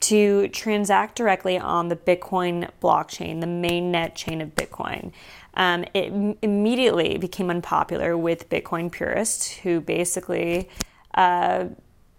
to 0.00 0.48
transact 0.48 1.16
directly 1.16 1.58
on 1.58 1.88
the 1.88 1.96
Bitcoin 1.96 2.70
blockchain, 2.80 3.42
the 3.42 3.46
main 3.46 3.92
net 3.92 4.16
chain 4.16 4.40
of 4.40 4.54
Bitcoin. 4.54 5.12
Um, 5.52 5.84
it 5.92 6.14
m- 6.14 6.38
immediately 6.40 7.18
became 7.18 7.50
unpopular 7.50 8.16
with 8.16 8.48
Bitcoin 8.48 8.90
purists 8.90 9.50
who 9.50 9.82
basically 9.82 10.70
uh, 11.12 11.66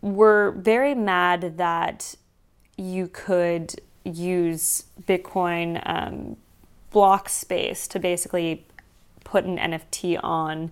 were 0.03 0.51
very 0.51 0.93
mad 0.93 1.57
that 1.57 2.13
you 2.77 3.07
could 3.07 3.73
use 4.05 4.83
Bitcoin 5.07 5.81
um, 5.87 6.37
block 6.91 7.29
space 7.29 7.87
to 7.89 7.99
basically 7.99 8.65
put 9.23 9.45
an 9.45 9.57
NFT 9.57 10.19
on. 10.23 10.71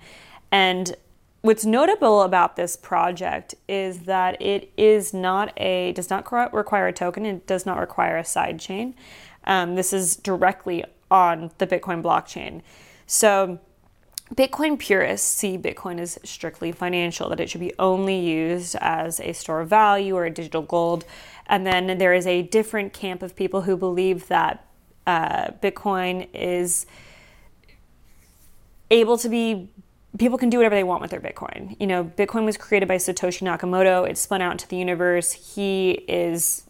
And 0.51 0.95
what's 1.41 1.65
notable 1.65 2.23
about 2.23 2.55
this 2.55 2.75
project 2.75 3.55
is 3.67 3.99
that 4.01 4.41
it 4.41 4.71
is 4.77 5.13
not 5.13 5.53
a 5.57 5.91
does 5.93 6.09
not 6.09 6.31
require 6.53 6.87
a 6.87 6.93
token. 6.93 7.25
It 7.25 7.47
does 7.47 7.65
not 7.65 7.79
require 7.79 8.17
a 8.17 8.23
sidechain. 8.23 8.93
Um, 9.43 9.75
this 9.75 9.93
is 9.93 10.15
directly 10.15 10.83
on 11.09 11.51
the 11.57 11.67
Bitcoin 11.67 12.01
blockchain. 12.01 12.61
So 13.05 13.59
Bitcoin 14.35 14.77
purists 14.77 15.27
see 15.27 15.57
Bitcoin 15.57 15.99
as 15.99 16.19
strictly 16.23 16.73
financial, 16.73 17.29
that 17.29 17.39
it 17.39 17.49
should 17.49 17.61
be 17.61 17.73
only 17.79 18.19
used 18.19 18.75
as 18.81 19.21
a 19.21 19.31
store 19.31 19.61
of 19.61 19.69
value 19.69 20.15
or 20.15 20.25
a 20.25 20.29
digital 20.29 20.61
gold. 20.61 21.05
And 21.45 21.65
then 21.65 21.97
there 21.97 22.13
is 22.13 22.27
a 22.27 22.41
different 22.41 22.91
camp 22.91 23.23
of 23.23 23.37
people 23.37 23.61
who 23.61 23.77
believe 23.77 24.27
that 24.27 24.66
uh, 25.07 25.51
Bitcoin 25.63 26.27
is 26.33 26.85
able 28.91 29.17
to 29.17 29.29
be 29.29 29.69
people 30.17 30.37
can 30.37 30.49
do 30.49 30.57
whatever 30.57 30.75
they 30.75 30.83
want 30.83 31.01
with 31.01 31.11
their 31.11 31.19
Bitcoin. 31.19 31.75
You 31.79 31.87
know, 31.87 32.03
Bitcoin 32.03 32.45
was 32.45 32.57
created 32.57 32.87
by 32.87 32.95
Satoshi 32.95 33.43
Nakamoto. 33.43 34.09
It 34.09 34.17
spun 34.17 34.41
out 34.41 34.51
into 34.51 34.67
the 34.67 34.77
universe. 34.77 35.55
He 35.55 35.91
is 36.07 36.63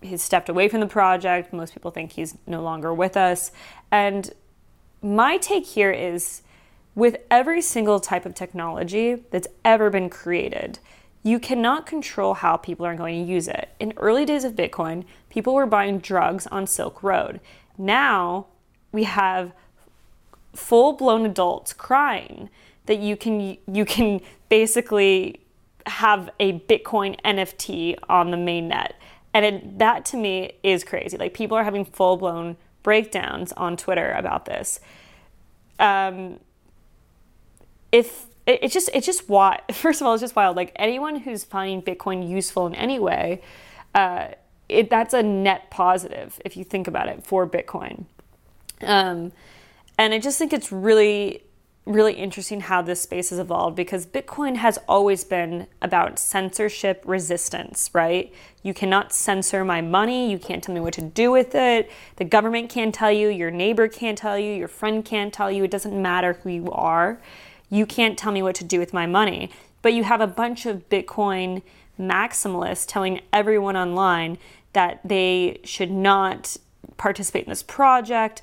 he's 0.00 0.22
stepped 0.22 0.48
away 0.48 0.68
from 0.68 0.80
the 0.80 0.86
project. 0.86 1.52
Most 1.52 1.72
people 1.72 1.90
think 1.90 2.12
he's 2.12 2.36
no 2.46 2.62
longer 2.62 2.92
with 2.92 3.16
us. 3.16 3.52
And 3.90 4.32
my 5.02 5.38
take 5.38 5.66
here 5.66 5.90
is 5.90 6.42
with 6.94 7.16
every 7.30 7.60
single 7.60 8.00
type 8.00 8.24
of 8.24 8.34
technology 8.34 9.24
that's 9.30 9.48
ever 9.64 9.90
been 9.90 10.08
created, 10.08 10.78
you 11.22 11.40
cannot 11.40 11.86
control 11.86 12.34
how 12.34 12.56
people 12.56 12.84
are 12.84 12.94
going 12.94 13.24
to 13.24 13.32
use 13.32 13.48
it. 13.48 13.70
In 13.80 13.94
early 13.96 14.26
days 14.26 14.44
of 14.44 14.52
Bitcoin, 14.52 15.04
people 15.30 15.54
were 15.54 15.66
buying 15.66 15.98
drugs 15.98 16.46
on 16.48 16.66
Silk 16.66 17.02
Road. 17.02 17.40
Now 17.76 18.46
we 18.92 19.04
have 19.04 19.52
full-blown 20.54 21.26
adults 21.26 21.72
crying 21.72 22.48
that 22.86 22.98
you 22.98 23.16
can 23.16 23.56
you 23.66 23.84
can 23.84 24.20
basically 24.48 25.40
have 25.86 26.30
a 26.40 26.58
Bitcoin 26.60 27.20
NFT 27.22 27.96
on 28.08 28.30
the 28.30 28.36
main 28.36 28.68
net. 28.68 28.94
And 29.32 29.44
it, 29.44 29.78
that 29.78 30.04
to 30.06 30.16
me 30.16 30.52
is 30.62 30.84
crazy. 30.84 31.16
Like 31.16 31.34
people 31.34 31.56
are 31.56 31.64
having 31.64 31.84
full 31.84 32.16
blown 32.16 32.56
breakdowns 32.82 33.52
on 33.52 33.76
Twitter 33.76 34.12
about 34.12 34.44
this. 34.44 34.80
Um, 35.78 36.38
if 37.90 38.26
it, 38.46 38.60
it's 38.62 38.74
just 38.74 38.90
it's 38.94 39.06
just 39.06 39.28
wild. 39.28 39.60
First 39.72 40.00
of 40.00 40.06
all, 40.06 40.14
it's 40.14 40.20
just 40.20 40.36
wild. 40.36 40.56
Like 40.56 40.72
anyone 40.76 41.16
who's 41.16 41.44
finding 41.44 41.82
Bitcoin 41.82 42.28
useful 42.28 42.66
in 42.66 42.74
any 42.74 42.98
way, 42.98 43.42
uh, 43.94 44.28
it 44.68 44.90
that's 44.90 45.14
a 45.14 45.22
net 45.22 45.70
positive 45.70 46.40
if 46.44 46.56
you 46.56 46.64
think 46.64 46.86
about 46.86 47.08
it 47.08 47.24
for 47.24 47.46
Bitcoin. 47.46 48.04
Um, 48.80 49.32
and 49.98 50.12
I 50.12 50.18
just 50.18 50.38
think 50.38 50.52
it's 50.52 50.72
really 50.72 51.42
really 51.86 52.14
interesting 52.14 52.60
how 52.60 52.80
this 52.80 53.02
space 53.02 53.30
has 53.30 53.38
evolved 53.38 53.76
because 53.76 54.06
Bitcoin 54.06 54.56
has 54.56 54.78
always 54.88 55.22
been 55.22 55.66
about 55.82 56.18
censorship 56.18 57.02
resistance, 57.04 57.90
right? 57.92 58.32
You 58.62 58.72
cannot 58.72 59.12
censor 59.12 59.64
my 59.64 59.82
money. 59.82 60.30
You 60.30 60.38
can't 60.38 60.62
tell 60.62 60.74
me 60.74 60.80
what 60.80 60.94
to 60.94 61.02
do 61.02 61.30
with 61.30 61.54
it. 61.54 61.90
The 62.16 62.24
government 62.24 62.70
can't 62.70 62.94
tell 62.94 63.12
you. 63.12 63.28
Your 63.28 63.50
neighbor 63.50 63.86
can't 63.86 64.16
tell 64.16 64.38
you. 64.38 64.52
Your 64.52 64.68
friend 64.68 65.04
can't 65.04 65.32
tell 65.32 65.50
you. 65.50 65.64
It 65.64 65.70
doesn't 65.70 66.00
matter 66.00 66.34
who 66.42 66.48
you 66.48 66.70
are. 66.70 67.20
You 67.68 67.84
can't 67.84 68.16
tell 68.18 68.32
me 68.32 68.42
what 68.42 68.54
to 68.56 68.64
do 68.64 68.78
with 68.78 68.94
my 68.94 69.06
money. 69.06 69.50
But 69.82 69.92
you 69.92 70.04
have 70.04 70.22
a 70.22 70.26
bunch 70.26 70.64
of 70.64 70.88
Bitcoin 70.88 71.60
maximalists 71.98 72.84
telling 72.86 73.20
everyone 73.32 73.76
online 73.76 74.38
that 74.72 75.00
they 75.04 75.60
should 75.64 75.90
not 75.90 76.56
participate 76.96 77.44
in 77.44 77.50
this 77.50 77.62
project 77.62 78.42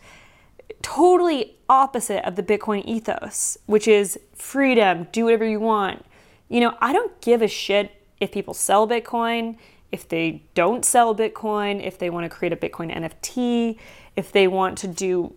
totally 0.81 1.55
opposite 1.69 2.25
of 2.25 2.35
the 2.35 2.43
Bitcoin 2.43 2.83
ethos, 2.85 3.57
which 3.65 3.87
is 3.87 4.19
freedom, 4.33 5.07
do 5.11 5.25
whatever 5.25 5.45
you 5.45 5.59
want. 5.59 6.05
You 6.49 6.59
know, 6.59 6.77
I 6.81 6.91
don't 6.93 7.19
give 7.21 7.41
a 7.41 7.47
shit 7.47 7.91
if 8.19 8.31
people 8.31 8.53
sell 8.53 8.87
Bitcoin, 8.87 9.57
if 9.91 10.07
they 10.07 10.43
don't 10.53 10.85
sell 10.85 11.15
Bitcoin, 11.15 11.85
if 11.85 11.97
they 11.97 12.09
want 12.09 12.25
to 12.25 12.29
create 12.29 12.53
a 12.53 12.55
Bitcoin 12.55 12.95
NFT, 12.95 13.77
if 14.15 14.31
they 14.31 14.47
want 14.47 14.77
to 14.79 14.87
do 14.87 15.33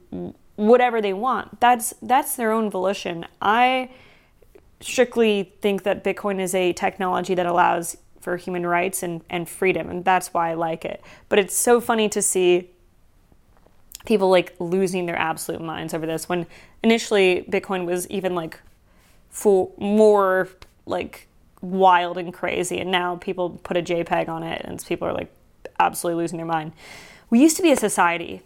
whatever 0.56 1.00
they 1.00 1.12
want. 1.12 1.61
That's 1.61 1.94
that's 2.02 2.37
their 2.37 2.52
own 2.52 2.71
volition. 2.71 3.26
I 3.40 3.90
strictly 4.80 5.52
think 5.61 5.83
that 5.85 6.04
Bitcoin 6.04 6.40
is 6.40 6.54
a 6.54 6.73
technology 6.73 7.35
that 7.35 7.47
allows 7.47 7.97
for 8.25 8.37
human 8.38 8.66
rights 8.66 9.02
and, 9.02 9.23
and 9.28 9.49
freedom, 9.49 9.90
and 9.90 10.04
that's 10.04 10.33
why 10.33 10.50
I 10.50 10.54
like 10.54 10.85
it. 10.85 11.02
But 11.28 11.38
it's 11.38 11.54
so 11.54 11.81
funny 11.81 12.09
to 12.09 12.23
see 12.23 12.71
people 14.07 14.31
like 14.31 14.54
losing 14.59 15.07
their 15.07 15.19
absolute 15.19 15.61
minds 15.61 15.95
over 15.95 16.07
this 16.07 16.28
when 16.28 16.47
initially 16.83 17.45
Bitcoin 17.49 17.87
was 17.87 18.09
even 18.11 18.35
like 18.35 18.61
for 19.31 19.71
more 19.78 20.49
like 20.87 21.26
wild 21.61 22.19
and 22.19 22.33
crazy 22.33 22.78
and 22.78 22.90
now 22.90 23.16
people 23.16 23.59
put 23.62 23.76
a 23.76 23.83
JPEG 23.83 24.28
on 24.28 24.43
it 24.43 24.61
and 24.64 24.85
people 24.87 25.09
are 25.09 25.14
like 25.14 25.33
absolutely 25.78 26.23
losing 26.23 26.37
their 26.37 26.47
mind. 26.47 26.73
We 27.31 27.40
used 27.40 27.57
to 27.57 27.62
be 27.62 27.73
a 27.73 27.76
society, 27.76 28.43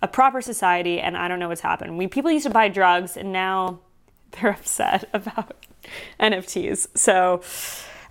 a 0.00 0.08
proper 0.08 0.40
society, 0.40 1.00
and 1.00 1.16
I 1.16 1.28
don't 1.28 1.38
know 1.38 1.48
what's 1.48 1.60
happened. 1.60 1.98
We 1.98 2.06
people 2.06 2.30
used 2.30 2.46
to 2.46 2.52
buy 2.52 2.68
drugs 2.68 3.16
and 3.16 3.32
now 3.32 3.80
they're 4.32 4.50
upset 4.58 5.08
about 5.12 5.66
NFTs. 6.20 6.96
So 6.96 7.42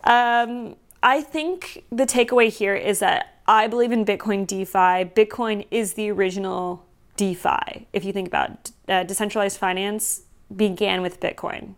um, 0.03 0.75
I 1.03 1.19
think 1.19 1.83
the 1.91 2.05
takeaway 2.05 2.49
here 2.49 2.75
is 2.75 2.99
that 2.99 3.41
I 3.45 3.67
believe 3.67 3.91
in 3.91 4.05
Bitcoin 4.05 4.47
DeFi. 4.47 5.11
Bitcoin 5.13 5.67
is 5.69 5.95
the 5.95 6.09
original 6.09 6.85
DeFi. 7.17 7.87
If 7.91 8.05
you 8.05 8.13
think 8.13 8.29
about 8.29 8.71
uh, 8.87 9.03
decentralized 9.03 9.57
finance, 9.57 10.21
began 10.55 11.01
with 11.01 11.19
Bitcoin. 11.19 11.75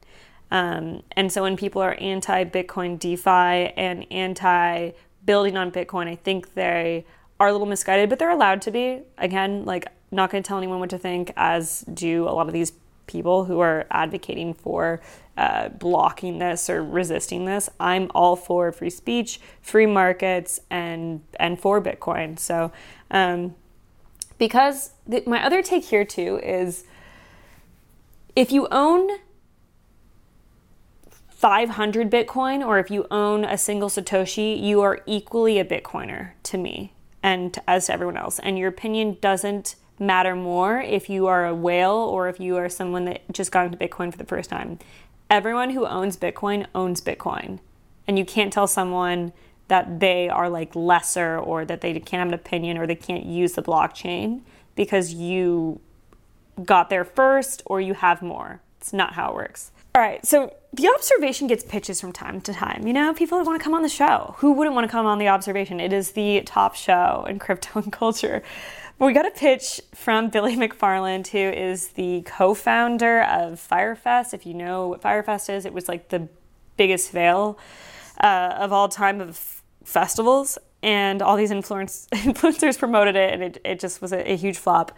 Um, 0.51 1.01
and 1.13 1.31
so 1.31 1.41
when 1.41 1.57
people 1.57 1.81
are 1.81 1.95
anti 1.95 2.45
Bitcoin 2.45 2.99
DeFi 2.99 3.73
and 3.75 4.05
anti 4.11 4.91
building 5.25 5.57
on 5.57 5.71
Bitcoin, 5.71 6.07
I 6.07 6.15
think 6.15 6.53
they 6.53 7.03
are 7.39 7.47
a 7.47 7.51
little 7.51 7.65
misguided, 7.65 8.11
but 8.11 8.19
they're 8.19 8.29
allowed 8.29 8.61
to 8.61 8.71
be. 8.71 9.01
Again, 9.17 9.65
like, 9.65 9.87
not 10.11 10.29
going 10.29 10.43
to 10.43 10.47
tell 10.47 10.59
anyone 10.59 10.79
what 10.79 10.91
to 10.91 10.99
think, 10.99 11.33
as 11.35 11.81
do 11.91 12.25
a 12.25 12.29
lot 12.29 12.45
of 12.45 12.53
these 12.53 12.73
people 13.07 13.45
who 13.45 13.59
are 13.59 13.87
advocating 13.89 14.53
for 14.53 15.01
uh, 15.37 15.69
blocking 15.69 16.39
this 16.39 16.69
or 16.69 16.83
resisting 16.83 17.45
this. 17.45 17.69
I'm 17.79 18.09
all 18.15 18.35
for 18.35 18.71
free 18.71 18.89
speech, 18.89 19.39
free 19.61 19.85
markets, 19.85 20.59
and 20.69 21.21
and 21.39 21.59
for 21.59 21.81
Bitcoin. 21.81 22.39
So, 22.39 22.71
um, 23.11 23.55
because 24.37 24.91
my 25.25 25.43
other 25.45 25.61
take 25.61 25.85
here 25.85 26.05
too 26.05 26.39
is 26.43 26.85
if 28.35 28.51
you 28.51 28.67
own 28.71 29.09
500 31.29 32.09
Bitcoin 32.09 32.65
or 32.65 32.79
if 32.79 32.89
you 32.89 33.05
own 33.11 33.43
a 33.45 33.57
single 33.57 33.89
Satoshi, 33.89 34.61
you 34.61 34.81
are 34.81 35.01
equally 35.05 35.59
a 35.59 35.65
Bitcoiner 35.65 36.31
to 36.43 36.57
me 36.57 36.93
and 37.21 37.57
as 37.67 37.87
to 37.87 37.93
everyone 37.93 38.17
else. 38.17 38.39
And 38.39 38.57
your 38.57 38.69
opinion 38.69 39.17
doesn't 39.21 39.75
matter 39.99 40.35
more 40.35 40.81
if 40.81 41.09
you 41.09 41.27
are 41.27 41.45
a 41.45 41.55
whale 41.55 41.95
or 41.95 42.29
if 42.29 42.39
you 42.39 42.57
are 42.57 42.67
someone 42.67 43.05
that 43.05 43.21
just 43.31 43.51
got 43.51 43.65
into 43.65 43.77
Bitcoin 43.77 44.11
for 44.11 44.17
the 44.17 44.25
first 44.25 44.49
time. 44.49 44.79
Everyone 45.29 45.71
who 45.71 45.85
owns 45.85 46.17
Bitcoin 46.17 46.67
owns 46.75 47.01
Bitcoin. 47.01 47.59
And 48.07 48.19
you 48.19 48.25
can't 48.25 48.53
tell 48.53 48.67
someone 48.67 49.33
that 49.67 49.99
they 49.99 50.29
are 50.29 50.49
like 50.49 50.75
lesser 50.75 51.37
or 51.39 51.65
that 51.65 51.81
they 51.81 51.93
can't 51.93 52.19
have 52.19 52.27
an 52.27 52.33
opinion 52.33 52.77
or 52.77 52.85
they 52.85 52.95
can't 52.95 53.25
use 53.25 53.53
the 53.53 53.63
blockchain 53.63 54.41
because 54.75 55.13
you 55.13 55.81
got 56.63 56.89
there 56.89 57.03
first 57.03 57.63
or 57.65 57.81
you 57.81 57.95
have 57.95 58.21
more. 58.21 58.61
It's 58.79 58.93
not 58.93 59.13
how 59.13 59.31
it 59.31 59.35
works. 59.35 59.71
All 59.95 60.01
right, 60.01 60.25
so 60.25 60.53
the 60.73 60.89
observation 60.89 61.47
gets 61.47 61.63
pitches 61.63 62.01
from 62.01 62.11
time 62.11 62.41
to 62.41 62.53
time. 62.53 62.85
You 62.85 62.91
know, 62.91 63.13
people 63.13 63.41
want 63.45 63.57
to 63.57 63.63
come 63.63 63.73
on 63.73 63.81
the 63.81 63.87
show. 63.87 64.35
Who 64.39 64.51
wouldn't 64.51 64.75
want 64.75 64.85
to 64.85 64.91
come 64.91 65.05
on 65.05 65.19
the 65.19 65.29
observation? 65.29 65.79
It 65.79 65.93
is 65.93 66.11
the 66.11 66.41
top 66.45 66.75
show 66.75 67.25
in 67.29 67.39
crypto 67.39 67.79
and 67.79 67.93
culture. 67.93 68.43
We 68.99 69.13
got 69.13 69.25
a 69.25 69.31
pitch 69.31 69.79
from 69.93 70.29
Billy 70.29 70.57
McFarland, 70.57 71.27
who 71.27 71.37
is 71.37 71.91
the 71.91 72.23
co 72.23 72.53
founder 72.53 73.21
of 73.21 73.57
Fyre 73.57 73.95
Fest. 73.95 74.33
If 74.33 74.45
you 74.45 74.53
know 74.53 74.89
what 74.89 75.01
Fyre 75.01 75.23
Fest 75.23 75.49
is, 75.49 75.65
it 75.65 75.71
was 75.71 75.87
like 75.87 76.09
the 76.09 76.27
biggest 76.75 77.09
fail 77.09 77.57
uh, 78.19 78.53
of 78.57 78.73
all 78.73 78.89
time 78.89 79.21
of 79.21 79.63
festivals. 79.85 80.57
And 80.83 81.21
all 81.21 81.37
these 81.37 81.51
influence, 81.51 82.09
influencers 82.13 82.77
promoted 82.77 83.15
it, 83.15 83.33
and 83.33 83.41
it, 83.41 83.61
it 83.63 83.79
just 83.79 84.01
was 84.01 84.11
a, 84.11 84.33
a 84.33 84.35
huge 84.35 84.57
flop. 84.57 84.91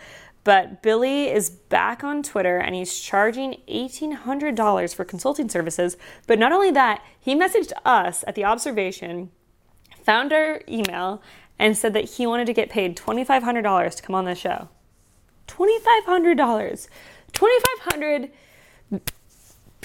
But 0.48 0.82
Billy 0.82 1.28
is 1.28 1.50
back 1.50 2.06
on 2.06 2.24
Twitter 2.24 2.58
and 2.58 2.74
he's 2.74 2.98
charging 2.98 3.58
$1,800 3.68 4.96
for 4.96 5.04
consulting 5.04 5.50
services. 5.50 5.98
But 6.26 6.40
not 6.40 6.54
only 6.54 6.72
that, 6.72 7.04
he 7.20 7.36
messaged 7.36 7.74
us 7.84 8.24
at 8.26 8.36
the 8.36 8.46
observation, 8.46 9.30
found 10.06 10.32
our 10.32 10.62
email, 10.70 11.22
and 11.60 11.76
said 11.76 11.92
that 11.96 12.12
he 12.12 12.26
wanted 12.26 12.48
to 12.48 12.54
get 12.54 12.70
paid 12.70 12.96
$2,500 12.96 13.96
to 13.96 14.02
come 14.02 14.16
on 14.16 14.24
the 14.24 14.36
show. 14.36 14.70
$2,500. 15.50 16.88
2,500 17.34 18.32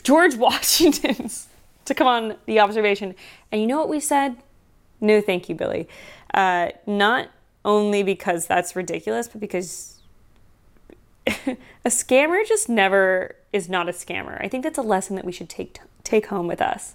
George 0.05 0.35
Washingtons 0.37 1.49
to 1.87 1.93
come 1.93 2.07
on 2.07 2.37
the 2.47 2.61
observation. 2.61 3.17
And 3.51 3.61
you 3.61 3.67
know 3.67 3.81
what 3.81 3.89
we 3.89 3.99
said? 3.99 4.37
No, 5.01 5.21
thank 5.21 5.49
you, 5.49 5.57
Billy. 5.57 5.89
Uh, 6.33 6.69
not 6.87 7.31
only 7.65 8.05
because 8.05 8.47
that's 8.47 8.77
ridiculous, 8.77 9.27
but 9.27 9.41
because 9.41 9.99
a 11.27 11.89
scammer 11.89 12.47
just 12.47 12.69
never 12.69 13.37
is 13.53 13.69
not 13.69 13.89
a 13.89 13.93
scammer. 13.93 14.43
I 14.43 14.49
think 14.49 14.65
that's 14.65 14.79
a 14.79 14.83
lesson 14.83 15.17
that 15.17 15.25
we 15.25 15.33
should 15.33 15.49
take 15.49 15.79
take 16.05 16.27
home 16.27 16.47
with 16.47 16.61
us. 16.61 16.95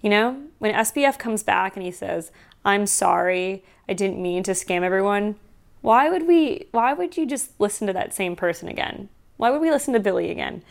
You 0.00 0.10
know, 0.10 0.42
when 0.58 0.74
SBF 0.74 1.18
comes 1.18 1.42
back 1.42 1.76
and 1.76 1.84
he 1.84 1.90
says, 1.90 2.30
"I'm 2.64 2.86
sorry, 2.86 3.64
I 3.88 3.92
didn't 3.92 4.22
mean 4.22 4.42
to 4.44 4.52
scam 4.52 4.82
everyone." 4.82 5.36
Why 5.82 6.08
would 6.08 6.26
we? 6.26 6.66
Why 6.72 6.92
would 6.92 7.16
you 7.16 7.26
just 7.26 7.50
listen 7.60 7.86
to 7.86 7.92
that 7.92 8.14
same 8.14 8.34
person 8.34 8.68
again? 8.68 9.08
Why 9.36 9.50
would 9.50 9.60
we 9.60 9.70
listen 9.70 9.94
to 9.94 10.00
Billy 10.00 10.30
again? 10.30 10.62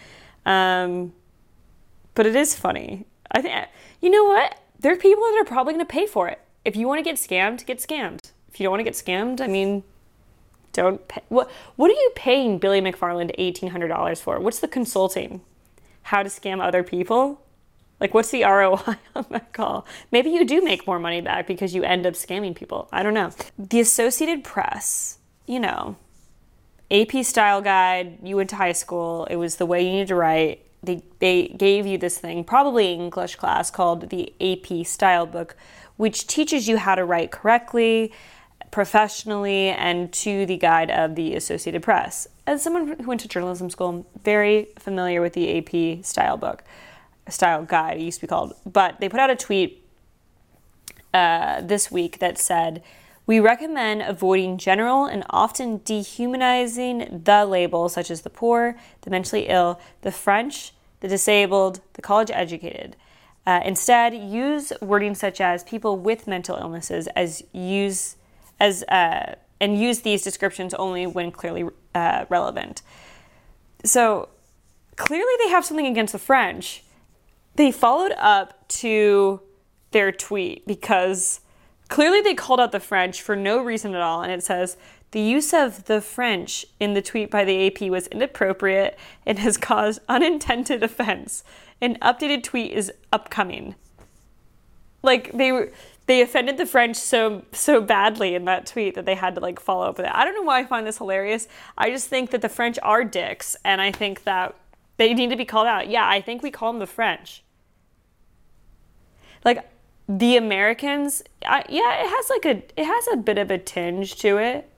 Um, 0.46 1.14
but 2.16 2.26
it 2.26 2.36
is 2.36 2.56
funny. 2.56 3.06
I 3.32 3.42
think 3.42 3.68
you 4.02 4.10
know 4.10 4.26
what? 4.26 4.60
There 4.80 4.94
are 4.94 4.98
people 4.98 5.24
that 5.24 5.42
are 5.42 5.46
probably 5.46 5.74
going 5.74 5.86
to 5.86 5.92
pay 5.92 6.06
for 6.06 6.28
it. 6.28 6.42
If 6.64 6.76
you 6.76 6.88
want 6.88 7.00
to 7.00 7.04
get 7.04 7.16
scammed, 7.16 7.66
get 7.66 7.78
scammed. 7.78 8.32
If 8.50 8.60
you 8.60 8.66
don't 8.66 8.72
want 8.72 8.82
to 8.82 8.84
get 8.84 8.94
scammed, 8.94 9.42
I 9.42 9.48
mean, 9.48 9.84
don't 10.76 11.08
pay. 11.08 11.22
What 11.30 11.50
What 11.76 11.90
are 11.90 11.96
you 11.96 12.12
paying 12.16 12.58
Billy 12.60 12.82
McFarland 12.82 13.32
eighteen 13.38 13.70
hundred 13.70 13.90
dollars 13.90 14.22
for? 14.22 14.40
What's 14.40 14.60
the 14.60 14.68
consulting? 14.68 15.42
How 16.04 16.24
to 16.24 16.30
scam 16.30 16.62
other 16.62 16.84
people? 16.84 17.42
Like, 18.00 18.14
what's 18.14 18.30
the 18.30 18.44
ROI 18.44 18.98
on 19.16 19.26
that 19.30 19.54
call? 19.54 19.86
Maybe 20.12 20.30
you 20.30 20.46
do 20.46 20.62
make 20.62 20.86
more 20.86 21.00
money 21.00 21.22
back 21.22 21.48
because 21.48 21.74
you 21.74 21.84
end 21.84 22.06
up 22.06 22.14
scamming 22.14 22.56
people. 22.56 22.90
I 22.92 23.04
don't 23.04 23.14
know. 23.14 23.32
The 23.58 23.80
Associated 23.80 24.44
Press, 24.44 25.20
you 25.46 25.60
know, 25.60 25.96
AP 26.92 27.24
style 27.24 27.62
guide. 27.62 28.20
You 28.22 28.36
went 28.36 28.50
to 28.52 28.58
high 28.58 28.74
school. 28.74 29.26
It 29.26 29.38
was 29.38 29.56
the 29.56 29.66
way 29.66 29.84
you 29.84 29.92
needed 29.92 30.10
to 30.10 30.16
write. 30.16 30.66
They 30.84 31.04
they 31.20 31.48
gave 31.48 31.88
you 31.88 31.98
this 31.98 32.20
thing, 32.20 32.44
probably 32.44 32.94
English 32.94 33.38
class, 33.38 33.72
called 33.72 34.10
the 34.10 34.34
AP 34.40 34.86
style 34.86 35.26
book, 35.26 35.56
which 35.98 36.28
teaches 36.28 36.68
you 36.68 36.78
how 36.78 36.96
to 36.96 37.04
write 37.04 37.32
correctly 37.32 38.12
professionally 38.76 39.70
and 39.70 40.12
to 40.12 40.46
the 40.46 40.58
guide 40.58 40.92
of 40.92 41.16
the 41.16 41.34
Associated 41.34 41.82
Press. 41.82 42.28
As 42.46 42.62
someone 42.62 43.00
who 43.00 43.08
went 43.08 43.22
to 43.22 43.28
journalism 43.30 43.70
school, 43.70 43.88
I'm 43.88 44.06
very 44.22 44.68
familiar 44.78 45.22
with 45.22 45.32
the 45.32 45.48
AP 45.58 46.04
style 46.04 46.36
book, 46.36 46.62
style 47.30 47.64
guide, 47.64 47.96
it 47.96 48.04
used 48.04 48.20
to 48.20 48.28
be 48.28 48.28
called. 48.28 48.54
But 48.66 49.00
they 49.00 49.08
put 49.08 49.22
out 49.22 49.30
a 49.30 49.36
tweet 49.38 49.82
uh, 51.14 51.62
this 51.62 51.90
week 51.90 52.20
that 52.20 52.38
said, 52.38 52.84
we 53.26 53.40
recommend 53.40 54.02
avoiding 54.02 54.58
general 54.58 55.06
and 55.06 55.24
often 55.30 55.78
dehumanizing 55.86 57.22
the 57.24 57.46
labels 57.46 57.94
such 57.94 58.12
as 58.12 58.24
the 58.24 58.30
poor, 58.30 58.78
the 59.04 59.10
mentally 59.10 59.48
ill, 59.48 59.80
the 60.02 60.12
French, 60.12 60.74
the 61.00 61.08
disabled, 61.08 61.80
the 61.94 62.02
college 62.02 62.30
educated. 62.30 62.98
Uh, 63.48 63.62
instead, 63.64 64.14
use 64.14 64.74
wording 64.82 65.16
such 65.16 65.40
as 65.40 65.64
people 65.64 65.98
with 65.98 66.28
mental 66.28 66.58
illnesses 66.58 67.08
as 67.16 67.42
use 67.54 68.18
as 68.60 68.84
uh, 68.84 69.36
and 69.60 69.80
use 69.80 70.02
these 70.02 70.22
descriptions 70.22 70.74
only 70.74 71.08
when 71.08 71.32
clearly 71.32 71.66
uh, 71.94 72.26
relevant. 72.30 72.82
So 73.84 74.30
clearly, 74.96 75.34
they 75.44 75.50
have 75.50 75.66
something 75.66 75.88
against 75.88 76.14
the 76.14 76.20
French. 76.20 76.84
They 77.56 77.72
followed 77.72 78.14
up 78.18 78.68
to 78.68 79.42
their 79.92 80.12
tweet 80.12 80.68
because 80.68 81.40
clearly 81.88 82.22
they 82.22 82.34
called 82.34 82.60
out 82.60 82.72
the 82.72 82.80
French 82.80 83.22
for 83.22 83.36
no 83.36 83.64
reason 83.64 83.96
at 83.96 84.02
all, 84.02 84.22
and 84.22 84.32
it 84.32 84.44
says. 84.44 84.78
The 85.12 85.22
use 85.22 85.54
of 85.54 85.86
the 85.86 86.02
French 86.02 86.66
in 86.78 86.94
the 86.94 87.02
tweet 87.02 87.32
by 87.32 87.46
the 87.46 87.68
AP 87.68 87.90
was 87.90 88.08
inappropriate 88.08 89.00
and 89.26 89.40
has 89.40 89.56
caused 89.56 90.02
unintended 90.10 90.84
offense. 90.84 91.42
An 91.80 91.98
updated 92.02 92.44
tweet 92.44 92.74
is 92.74 92.92
upcoming. 93.14 93.76
Like 95.04 95.32
they 95.32 95.54
were 95.54 95.72
they 96.08 96.22
offended 96.22 96.58
the 96.58 96.66
French 96.66 96.96
so 96.98 97.44
so 97.52 97.82
badly 97.82 98.36
in 98.36 98.46
that 98.46 98.66
tweet 98.66 98.96
that 98.96 99.06
they 99.06 99.16
had 99.16 99.36
to 99.36 99.42
like 99.42 99.60
follow 99.60 99.88
up 99.88 99.98
with 99.98 100.06
it. 100.06 100.12
I 100.14 100.24
don't 100.24 100.36
know 100.36 100.44
why 100.44 100.60
I 100.60 100.66
find 100.66 100.86
this 100.86 100.98
hilarious. 100.98 101.48
I 101.78 101.90
just 101.90 102.08
think 102.08 102.32
that 102.32 102.42
the 102.42 102.50
French 102.50 102.78
are 102.84 103.04
dicks, 103.04 103.56
and 103.64 103.82
I 103.82 103.92
think 103.92 104.24
that 104.24 104.56
they 104.98 105.14
need 105.14 105.30
to 105.32 105.36
be 105.36 105.46
called 105.46 105.68
out. 105.68 105.90
Yeah, 105.90 106.08
I 106.08 106.22
think 106.22 106.44
we 106.44 106.52
call 106.52 106.72
them 106.72 106.80
the 106.80 106.88
French. 106.88 107.44
Like 109.44 109.70
the 110.08 110.38
Americans, 110.38 111.24
I, 111.46 111.66
yeah, 111.70 112.04
it 112.04 112.10
has 112.10 112.30
like 112.30 112.46
a 112.46 112.64
it 112.80 112.86
has 112.86 113.08
a 113.12 113.18
bit 113.18 113.38
of 113.38 113.50
a 113.50 113.58
tinge 113.58 114.16
to 114.18 114.38
it. 114.38 114.70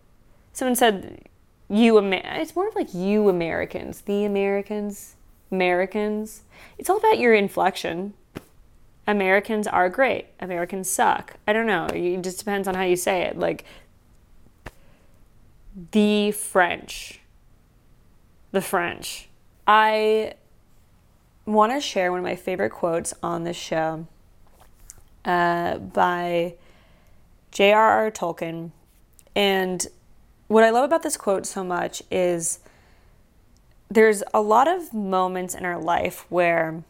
Someone 0.54 0.76
said 0.76 1.28
you 1.70 1.98
Amer- 2.00 2.22
it's 2.24 2.56
more 2.56 2.68
of 2.68 2.76
like 2.76 2.94
you 2.94 3.28
Americans, 3.28 4.02
the 4.02 4.24
Americans, 4.24 5.16
Americans. 5.52 6.44
It's 6.78 6.90
all 6.90 6.98
about 6.98 7.20
your 7.20 7.34
inflection. 7.34 8.14
Americans 9.08 9.66
are 9.68 9.90
great. 9.90 10.28
Americans 10.40 10.90
suck. 10.90 11.38
I 11.48 11.54
don't 11.54 11.66
know. 11.66 11.88
It 11.88 12.22
just 12.22 12.40
depends 12.40 12.68
on 12.68 12.76
how 12.76 12.84
you 12.84 12.98
say 12.98 13.22
it. 13.22 13.40
Like 13.40 13.64
the 15.92 16.32
French. 16.32 17.22
The 18.52 18.62
French. 18.62 19.30
I 19.66 20.34
want 21.46 21.72
to 21.72 21.80
share 21.80 22.12
one 22.12 22.20
of 22.20 22.26
my 22.26 22.36
favorite 22.36 22.72
quotes 22.72 23.14
on 23.24 23.46
this 23.46 23.56
show 23.56 24.08
uh, 25.24 25.78
by 25.78 26.56
J.R.R. 27.52 28.12
Tolkien. 28.12 28.72
And 29.36 29.88
what 30.48 30.66
I 30.66 30.70
love 30.70 30.84
about 30.84 31.04
this 31.04 31.16
quote 31.16 31.46
so 31.46 31.64
much 31.64 32.04
is 32.12 32.60
there's 33.90 34.24
a 34.34 34.42
lot 34.42 34.68
of 34.68 34.94
moments 34.94 35.56
in 35.56 35.64
our 35.64 35.80
life 35.80 36.26
where 36.30 36.84